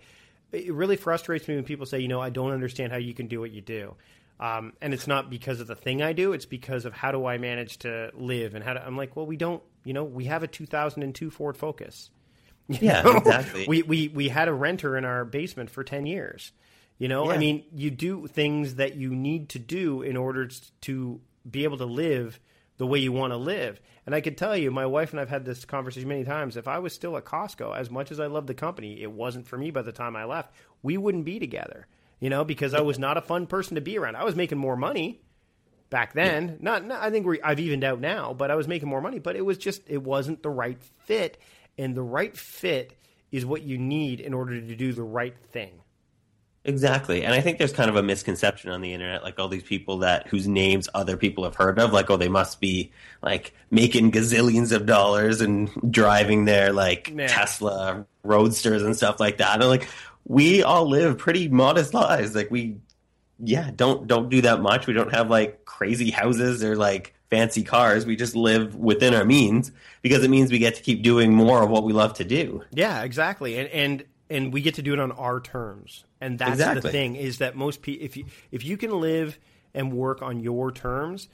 it 0.52 0.72
really 0.72 0.96
frustrates 0.96 1.46
me 1.48 1.54
when 1.54 1.64
people 1.64 1.87
say, 1.87 2.00
you 2.00 2.09
know, 2.09 2.20
I 2.20 2.30
don't 2.30 2.52
understand 2.52 2.92
how 2.92 2.98
you 2.98 3.14
can 3.14 3.26
do 3.26 3.40
what 3.40 3.50
you 3.50 3.61
do. 3.61 3.94
Um, 4.38 4.74
and 4.80 4.92
it's 4.92 5.06
not 5.06 5.30
because 5.30 5.61
of 5.61 5.66
the 5.66 5.74
thing 5.74 6.02
I 6.02 6.12
do; 6.12 6.32
it's 6.32 6.44
because 6.44 6.85
of 6.85 6.92
how 6.92 7.11
do 7.11 7.24
I 7.24 7.38
manage 7.38 7.78
to 7.78 8.11
live 8.14 8.54
and 8.54 8.62
how 8.62 8.74
to. 8.74 8.87
I'm 8.87 8.96
like, 8.96 9.16
well, 9.16 9.26
we 9.26 9.37
don't. 9.37 9.62
You 9.85 9.94
know, 9.94 10.04
we 10.04 10.26
have 10.26 10.42
a 10.42 10.46
2002 10.46 11.30
Ford 11.30 11.56
Focus. 11.56 12.11
You 12.68 12.78
yeah, 12.80 13.02
know? 13.02 13.18
exactly. 13.18 13.64
We 13.68 13.82
we 13.82 14.09
we 14.09 14.28
had 14.28 14.48
a 14.48 14.52
renter 14.52 14.96
in 14.96 15.04
our 15.04 15.24
basement 15.24 15.70
for 15.70 15.85
10 15.85 16.04
years. 16.04 16.50
You 16.98 17.06
know, 17.06 17.28
yeah. 17.28 17.35
I 17.35 17.38
mean, 17.38 17.62
you 17.72 17.92
do 17.92 18.26
things 18.26 18.74
that 18.74 18.96
you 18.96 19.14
need 19.14 19.50
to 19.50 19.61
do 19.61 20.02
in 20.02 20.16
order 20.16 20.50
to 20.80 21.20
be 21.48 21.62
able 21.62 21.78
to 21.78 21.85
live 21.85 22.40
the 22.78 22.86
way 22.86 22.98
you 22.98 23.12
want 23.12 23.32
to 23.32 23.36
live. 23.36 23.80
And 24.04 24.14
I 24.14 24.20
can 24.20 24.34
tell 24.34 24.56
you, 24.56 24.70
my 24.70 24.86
wife 24.86 25.10
and 25.10 25.20
I've 25.20 25.28
had 25.28 25.44
this 25.44 25.64
conversation 25.64 26.08
many 26.08 26.24
times. 26.24 26.56
If 26.56 26.68
I 26.68 26.78
was 26.78 26.92
still 26.92 27.16
at 27.16 27.24
Costco, 27.24 27.76
as 27.76 27.90
much 27.90 28.10
as 28.10 28.20
I 28.20 28.26
love 28.26 28.46
the 28.46 28.54
company, 28.54 29.02
it 29.02 29.10
wasn't 29.10 29.48
for 29.48 29.56
me 29.56 29.70
by 29.70 29.82
the 29.82 29.92
time 29.92 30.14
I 30.16 30.24
left. 30.24 30.54
We 30.82 30.96
wouldn't 30.96 31.24
be 31.24 31.38
together, 31.38 31.86
you 32.20 32.30
know, 32.30 32.44
because 32.44 32.74
I 32.74 32.82
was 32.82 32.98
not 32.98 33.16
a 33.16 33.22
fun 33.22 33.46
person 33.46 33.74
to 33.74 33.80
be 33.80 33.98
around. 33.98 34.16
I 34.16 34.24
was 34.24 34.36
making 34.36 34.58
more 34.58 34.76
money 34.76 35.20
back 35.90 36.12
then. 36.12 36.48
Yeah. 36.48 36.54
Not, 36.60 36.84
not, 36.84 37.02
I 37.02 37.10
think 37.10 37.26
I've 37.42 37.60
evened 37.60 37.84
out 37.84 38.00
now, 38.00 38.34
but 38.34 38.50
I 38.50 38.54
was 38.54 38.68
making 38.68 38.88
more 38.88 39.00
money. 39.00 39.18
But 39.18 39.36
it 39.36 39.44
was 39.44 39.58
just, 39.58 39.82
it 39.88 40.02
wasn't 40.02 40.42
the 40.42 40.50
right 40.50 40.80
fit. 41.04 41.38
And 41.78 41.94
the 41.94 42.02
right 42.02 42.36
fit 42.36 42.94
is 43.32 43.44
what 43.44 43.62
you 43.62 43.78
need 43.78 44.20
in 44.20 44.34
order 44.34 44.60
to 44.60 44.76
do 44.76 44.92
the 44.92 45.02
right 45.02 45.36
thing. 45.50 45.80
Exactly. 46.66 47.24
And 47.24 47.33
I 47.33 47.40
think 47.40 47.59
there's 47.59 47.72
kind 47.72 47.88
of 47.88 47.96
a 47.96 48.02
misconception 48.02 48.70
on 48.70 48.81
the 48.81 48.92
internet, 48.92 49.22
like 49.22 49.38
all 49.38 49.48
these 49.48 49.62
people 49.62 49.98
that 49.98 50.26
whose 50.26 50.48
names 50.48 50.88
other 50.92 51.16
people 51.16 51.44
have 51.44 51.55
heard 51.55 51.79
of, 51.79 51.92
like, 51.92 52.11
oh, 52.11 52.16
they 52.16 52.29
must 52.29 52.61
be 52.61 52.92
like 53.22 53.55
making 53.70 54.11
gazillions 54.12 54.72
of 54.72 54.85
dollars 54.85 55.40
and 55.40 55.70
driving 55.90 56.44
their 56.44 56.72
like 56.72 57.12
Yeah. 57.14 57.29
Tesla 57.29 58.07
roadsters 58.24 58.83
and 58.83 58.96
stuff 58.96 59.20
like 59.20 59.38
that. 59.38 59.61
And 59.61 59.68
like 59.70 59.88
we 60.24 60.62
all 60.64 60.88
live 60.88 61.18
pretty 61.18 61.48
modest 61.48 61.94
lives. 61.94 62.35
Like 62.35 62.50
we 62.50 62.79
yeah, 63.38 63.70
don't 63.74 64.07
don't 64.07 64.29
do 64.29 64.42
that 64.42 64.61
much. 64.61 64.87
We 64.87 64.92
don't 64.94 65.12
have 65.12 65.31
like 65.31 65.64
crazy 65.64 66.11
houses 66.11 66.64
or 66.64 66.74
like 66.74 67.14
fancy 67.31 67.62
cars. 67.62 68.07
We 68.07 68.16
just 68.16 68.35
live 68.35 68.74
within 68.74 69.14
our 69.14 69.24
means 69.24 69.72
because 70.02 70.24
it 70.24 70.31
means 70.31 70.50
we 70.50 70.59
get 70.59 70.76
to 70.76 70.83
keep 70.83 71.02
doing 71.02 71.33
more 71.33 71.62
of 71.62 71.70
what 71.70 71.85
we 71.85 71.92
love 71.92 72.14
to 72.14 72.24
do. 72.24 72.64
Yeah, 72.72 73.02
exactly. 73.02 73.59
And 73.59 73.68
and 73.68 74.05
and 74.29 74.52
we 74.52 74.61
get 74.62 74.74
to 74.74 74.83
do 74.83 74.92
it 74.92 74.98
on 74.98 75.12
our 75.12 75.40
terms. 75.40 76.05
And 76.20 76.38
that's 76.38 76.59
the 76.59 76.90
thing 76.90 77.16
is 77.16 77.38
that 77.38 77.57
most 77.57 77.83
people 77.83 78.05
if 78.05 78.16
you 78.16 78.24
if 78.50 78.64
you 78.64 78.76
can 78.76 79.00
live 79.00 79.38
and 79.74 79.92
work 79.92 80.22
on 80.22 80.40
your 80.40 80.72
terms, 80.72 81.29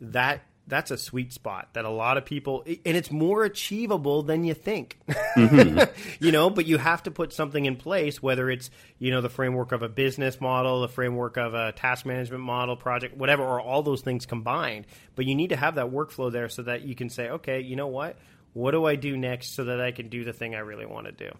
that 0.00 0.42
that's 0.68 0.90
a 0.90 0.98
sweet 0.98 1.32
spot 1.32 1.68
that 1.74 1.84
a 1.84 1.90
lot 1.90 2.16
of 2.16 2.24
people 2.24 2.64
and 2.66 2.96
it's 2.96 3.10
more 3.10 3.44
achievable 3.44 4.22
than 4.22 4.44
you 4.44 4.52
think. 4.54 4.98
Mm-hmm. 5.08 5.78
you 6.24 6.32
know, 6.32 6.50
but 6.50 6.66
you 6.66 6.76
have 6.76 7.04
to 7.04 7.10
put 7.10 7.32
something 7.32 7.64
in 7.64 7.76
place 7.76 8.22
whether 8.22 8.50
it's, 8.50 8.70
you 8.98 9.10
know, 9.10 9.20
the 9.20 9.28
framework 9.28 9.72
of 9.72 9.82
a 9.82 9.88
business 9.88 10.40
model, 10.40 10.80
the 10.80 10.88
framework 10.88 11.36
of 11.36 11.54
a 11.54 11.72
task 11.72 12.04
management 12.04 12.42
model, 12.42 12.76
project, 12.76 13.16
whatever 13.16 13.44
or 13.44 13.60
all 13.60 13.82
those 13.82 14.02
things 14.02 14.26
combined. 14.26 14.86
But 15.14 15.26
you 15.26 15.34
need 15.34 15.50
to 15.50 15.56
have 15.56 15.76
that 15.76 15.86
workflow 15.86 16.32
there 16.32 16.48
so 16.48 16.62
that 16.62 16.82
you 16.82 16.94
can 16.94 17.10
say, 17.10 17.30
"Okay, 17.30 17.60
you 17.60 17.76
know 17.76 17.86
what? 17.86 18.18
What 18.52 18.72
do 18.72 18.84
I 18.84 18.96
do 18.96 19.16
next 19.16 19.54
so 19.54 19.64
that 19.64 19.80
I 19.80 19.92
can 19.92 20.08
do 20.08 20.24
the 20.24 20.32
thing 20.32 20.54
I 20.54 20.60
really 20.60 20.86
want 20.86 21.06
to 21.06 21.12
do?" 21.12 21.30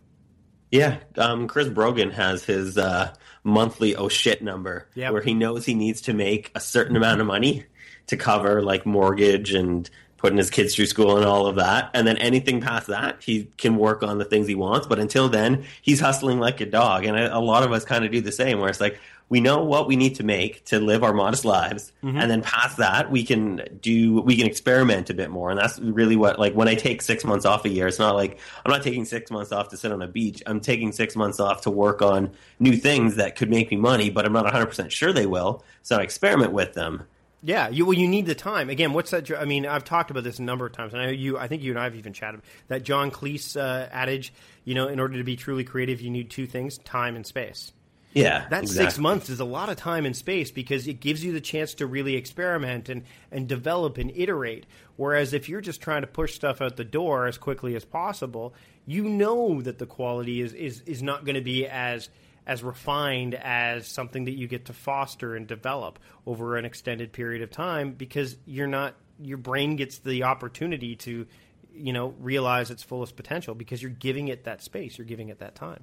Yeah, 0.71 0.99
um, 1.17 1.47
Chris 1.49 1.69
Brogan 1.69 2.11
has 2.11 2.45
his 2.45 2.77
uh, 2.77 3.15
monthly 3.45 3.95
oh 3.97 4.09
shit 4.09 4.43
number 4.43 4.89
Yep. 4.95 5.13
where 5.13 5.23
he 5.23 5.33
knows 5.35 5.65
he 5.65 5.75
needs 5.75 6.01
to 6.03 6.13
make 6.13 6.51
a 6.55 6.61
certain 6.61 6.97
amount 6.97 7.21
of 7.21 7.27
money 7.27 7.65
to 8.09 8.17
cover 8.17 8.63
like 8.63 8.85
mortgage 8.85 9.55
and 9.55 9.89
putting 10.17 10.39
his 10.39 10.51
kids 10.51 10.75
through 10.75 10.87
school 10.87 11.17
and 11.17 11.27
all 11.27 11.47
of 11.47 11.57
that. 11.57 11.91
And 11.95 12.07
then 12.07 12.17
anything 12.17 12.61
past 12.61 12.87
that, 12.89 13.23
he 13.23 13.45
can 13.59 13.77
work 13.77 14.03
on 14.03 14.19
the 14.19 14.25
things 14.25 14.47
he 14.49 14.55
wants. 14.55 14.87
But 14.87 14.99
until 14.99 15.29
then, 15.29 15.65
he's 15.83 16.01
hustling 16.01 16.41
like 16.41 16.61
a 16.61 16.67
dog. 16.67 17.05
And 17.05 17.17
a, 17.17 17.37
a 17.37 17.39
lot 17.39 17.63
of 17.63 17.71
us 17.73 17.85
kind 17.85 18.05
of 18.05 18.11
do 18.11 18.21
the 18.21 18.33
same, 18.33 18.59
where 18.59 18.69
it's 18.71 18.81
like 18.81 18.99
we 19.29 19.41
know 19.41 19.65
what 19.65 19.89
we 19.89 19.97
need 19.97 20.15
to 20.17 20.25
make 20.25 20.65
to 20.67 20.79
live 20.79 21.03
our 21.03 21.13
modest 21.13 21.45
lives, 21.45 21.93
and 22.03 22.31
then 22.31 22.43
past 22.43 22.77
that, 22.77 23.11
we 23.11 23.25
can 23.25 23.79
do 23.81 24.21
we 24.21 24.37
can 24.37 24.47
experiment 24.47 25.11
a 25.11 25.15
bit 25.15 25.31
more. 25.31 25.51
And 25.51 25.59
that's 25.59 25.79
really 25.81 26.15
what 26.15 26.39
like 26.39 26.55
when 26.55 26.69
I 26.69 26.75
take 26.75 27.03
six 27.03 27.25
months 27.25 27.45
off 27.45 27.65
a 27.65 27.69
year, 27.69 27.89
it's 27.89 27.99
not 27.99 28.15
like 28.15 28.39
I'm 28.65 28.71
not 28.71 28.83
taking 28.83 29.05
six 29.05 29.31
months 29.31 29.51
off 29.51 29.71
to 29.71 29.77
sit 29.77 29.91
on 29.91 30.01
a 30.01 30.07
beach. 30.07 30.43
I'm 30.47 30.61
taking 30.61 30.93
six 30.93 31.17
months 31.17 31.41
off 31.41 31.63
to 31.63 31.71
work 31.71 32.03
on 32.03 32.31
new 32.61 32.77
things 32.77 33.17
that 33.17 33.37
could 33.37 33.51
make 33.51 33.71
me 33.71 33.77
money, 33.77 34.11
but 34.11 34.25
I'm 34.25 34.33
not 34.33 34.45
100 34.45 34.67
percent 34.67 34.93
sure 34.93 35.13
they 35.13 35.27
will. 35.27 35.65
So 35.83 35.97
I 35.97 36.03
experiment 36.03 36.53
with 36.53 36.75
them. 36.75 37.05
Yeah, 37.43 37.69
you 37.69 37.85
well, 37.85 37.95
you 37.95 38.09
need 38.09 38.27
the 38.27 38.35
time. 38.35 38.71
Again, 38.71 38.93
what's 38.93 39.11
that? 39.11 39.31
I 39.31 39.45
mean, 39.45 39.67
I've 39.67 39.85
talked 39.85 40.11
about 40.11 40.25
this 40.25 40.39
a 40.39 40.43
number 40.43 40.67
of 40.67 40.73
times, 40.73 40.93
and 40.93 41.03
I 41.03 41.07
know 41.07 41.13
you. 41.13 41.39
I 41.39 41.49
think 41.49 41.63
you 41.63 41.71
and 41.73 41.79
I 41.79 41.85
have 41.85 41.95
even 41.95 42.13
chatted 42.13 42.43
that 42.69 42.83
John 42.83 43.11
Cleese 43.11 43.57
uh, 43.57 43.89
adage. 43.93 44.33
You 44.65 44.75
know, 44.75 44.89
in 44.89 44.99
order 44.99 45.17
to 45.19 45.25
be 45.25 45.37
truly 45.37 45.63
creative, 45.63 46.01
you 46.01 46.11
need 46.11 46.31
two 46.31 46.47
things: 46.47 46.79
time 46.79 47.15
and 47.15 47.27
space. 47.27 47.73
Yeah, 48.17 48.47
That 48.49 48.63
exactly. 48.63 48.85
six 48.87 48.99
months 48.99 49.29
is 49.29 49.41
a 49.41 49.45
lot 49.45 49.69
of 49.69 49.77
time 49.77 50.07
and 50.07 50.17
space 50.17 50.51
because 50.51 50.89
it 50.89 51.01
gives 51.01 51.23
you 51.25 51.33
the 51.33 51.41
chance 51.41 51.75
to 51.75 51.87
really 51.87 52.17
experiment 52.17 52.89
and, 52.89 53.03
and 53.31 53.47
develop 53.47 53.99
and 53.99 54.11
iterate. 54.15 54.65
Whereas 54.97 55.35
if 55.35 55.49
you're 55.49 55.61
just 55.61 55.83
trying 55.83 56.01
to 56.01 56.07
push 56.07 56.35
stuff 56.35 56.63
out 56.63 56.77
the 56.77 56.85
door 56.85 57.27
as 57.27 57.37
quickly 57.37 57.77
as 57.77 57.85
possible, 57.85 58.55
you 58.87 59.05
know 59.05 59.61
that 59.61 59.79
the 59.79 59.87
quality 59.87 60.41
is, 60.41 60.55
is, 60.55 60.81
is 60.87 61.03
not 61.03 61.25
going 61.25 61.35
to 61.35 61.43
be 61.43 61.67
as 61.67 62.09
as 62.47 62.63
refined 62.63 63.35
as 63.35 63.89
something 63.89 64.27
that 64.27 64.35
you 64.39 64.47
get 64.47 64.67
to 64.67 64.73
foster 64.73 65.35
and 65.35 65.49
develop 65.49 65.99
over 66.27 66.57
an 66.57 66.65
extended 66.65 67.13
period 67.13 67.43
of 67.43 67.51
time 67.51 67.93
because 67.93 68.37
you're 68.47 68.69
not 68.69 68.95
your 69.21 69.39
brain 69.39 69.75
gets 69.77 69.99
the 69.99 70.23
opportunity 70.23 70.95
to 70.95 71.27
you 71.75 71.93
know 71.93 72.15
realize 72.21 72.71
its 72.71 72.85
fullest 72.85 73.17
potential 73.17 73.55
because 73.55 73.83
you're 73.83 73.91
giving 73.91 74.29
it 74.29 74.45
that 74.45 74.63
space 74.63 74.97
you're 74.97 75.07
giving 75.07 75.29
it 75.29 75.41
that 75.41 75.57
time 75.57 75.83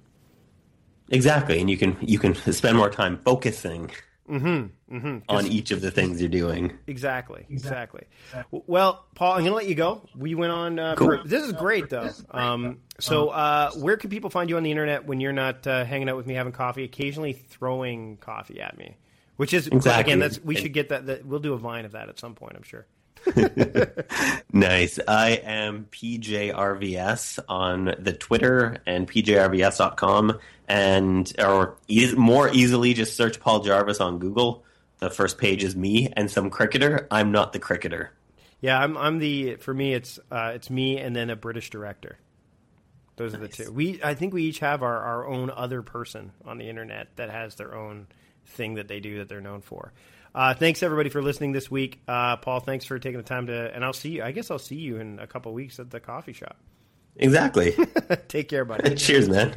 Exactly, 1.14 1.62
and 1.62 1.70
you 1.70 1.78
can 1.78 1.96
you 2.02 2.20
can 2.20 2.36
spend 2.54 2.76
more 2.78 2.90
time 2.90 3.20
focusing 3.24 3.90
Mm-hmm, 4.30 5.18
on 5.28 5.48
each 5.48 5.72
of 5.72 5.82
the 5.82 5.92
things 5.92 6.22
you're 6.22 6.30
doing. 6.30 6.72
Exactly, 6.88 7.46
exactly. 7.50 8.06
W- 8.52 8.64
Well, 8.68 9.06
Paul, 9.16 9.34
I'm 9.34 9.40
going 9.42 9.52
to 9.52 9.56
let 9.56 9.68
you 9.68 9.76
go. 9.76 10.08
We 10.16 10.34
went 10.34 10.54
on. 10.54 10.80
Uh, 10.80 10.96
Cool. 10.96 11.18
for, 11.22 11.28
this 11.28 11.44
is 11.44 11.52
great, 11.52 11.90
though. 11.90 12.10
Um, 12.32 12.80
so, 13.00 13.30
uh, 13.30 13.72
where 13.74 13.98
can 13.98 14.10
people 14.10 14.30
find 14.30 14.50
you 14.50 14.56
on 14.56 14.64
the 14.64 14.72
internet 14.72 15.06
when 15.06 15.20
you're 15.20 15.34
not 15.34 15.68
uh, 15.68 15.84
hanging 15.84 16.08
out 16.08 16.16
with 16.16 16.26
me 16.26 16.36
having 16.36 16.54
coffee? 16.54 16.86
Occasionally 16.86 17.34
throwing 17.34 18.16
coffee 18.18 18.62
at 18.62 18.78
me, 18.78 18.96
which 19.36 19.54
is 19.54 19.68
Exactly. 19.68 20.14
again. 20.14 20.20
That's 20.20 20.40
we 20.42 20.56
should 20.56 20.74
get 20.74 20.88
that, 20.90 21.06
that. 21.08 21.26
We'll 21.26 21.40
do 21.42 21.54
a 21.54 21.58
vine 21.58 21.84
of 21.84 21.92
that 21.92 22.08
at 22.08 22.18
some 22.18 22.34
point. 22.34 22.56
I'm 22.56 22.64
sure. 22.64 22.86
Nice. 24.56 25.00
I 25.08 25.32
am 25.32 25.88
PJRVS 25.92 27.40
on 27.50 27.96
the 27.98 28.14
Twitter 28.14 28.78
and 28.86 29.10
PJRVS.com, 29.10 30.40
and 30.68 31.34
or 31.40 31.78
e- 31.88 32.14
more 32.14 32.50
easily 32.54 32.94
just 32.94 33.18
search 33.18 33.40
Paul 33.40 33.62
Jarvis 33.62 34.00
on 34.00 34.20
Google. 34.20 34.64
The 35.00 35.10
first 35.10 35.40
page 35.40 35.64
is 35.64 35.76
me 35.76 36.14
and 36.16 36.30
some 36.30 36.52
cricketer. 36.52 37.08
I'm 37.10 37.32
not 37.32 37.52
the 37.52 37.60
cricketer. 37.60 38.12
Yeah, 38.62 38.80
I'm. 38.80 38.96
I'm 38.96 39.18
the. 39.18 39.56
For 39.56 39.74
me, 39.74 39.94
it's 39.94 40.20
uh, 40.32 40.52
it's 40.54 40.70
me 40.70 41.00
and 41.00 41.16
then 41.16 41.32
a 41.32 41.36
British 41.36 41.72
director. 41.72 42.20
Those 43.16 43.34
are 43.34 43.38
the 43.38 43.48
two. 43.48 43.72
We. 43.72 44.02
I 44.04 44.14
think 44.14 44.34
we 44.36 44.44
each 44.44 44.60
have 44.60 44.84
our, 44.84 44.98
our 45.00 45.28
own 45.28 45.50
other 45.50 45.82
person 45.82 46.32
on 46.46 46.60
the 46.60 46.70
internet 46.70 47.16
that 47.16 47.32
has 47.32 47.56
their 47.56 47.76
own 47.76 48.08
thing 48.46 48.76
that 48.76 48.88
they 48.88 49.00
do 49.00 49.18
that 49.18 49.30
they're 49.30 49.42
known 49.42 49.62
for. 49.62 49.94
Uh, 50.36 50.54
thanks 50.54 50.82
everybody 50.82 51.10
for 51.10 51.22
listening 51.22 51.52
this 51.52 51.70
week. 51.70 52.02
Uh, 52.08 52.38
Paul, 52.38 52.60
thanks 52.60 52.86
for 52.86 52.98
taking 52.98 53.18
the 53.18 53.24
time 53.24 53.48
to. 53.48 53.74
And 53.74 53.86
I'll 53.86 53.94
see 53.94 54.10
you. 54.10 54.24
I 54.24 54.32
guess 54.32 54.50
I'll 54.50 54.60
see 54.60 54.76
you 54.76 54.98
in 54.98 55.20
a 55.20 55.28
couple 55.28 55.54
weeks 55.54 55.80
at 55.80 55.92
the 55.92 56.00
coffee 56.00 56.34
shop. 56.34 56.58
Exactly. 57.16 57.76
Take 58.28 58.50
care, 58.50 58.66
buddy. 58.66 58.96
Cheers, 58.96 59.30
man. 59.30 59.56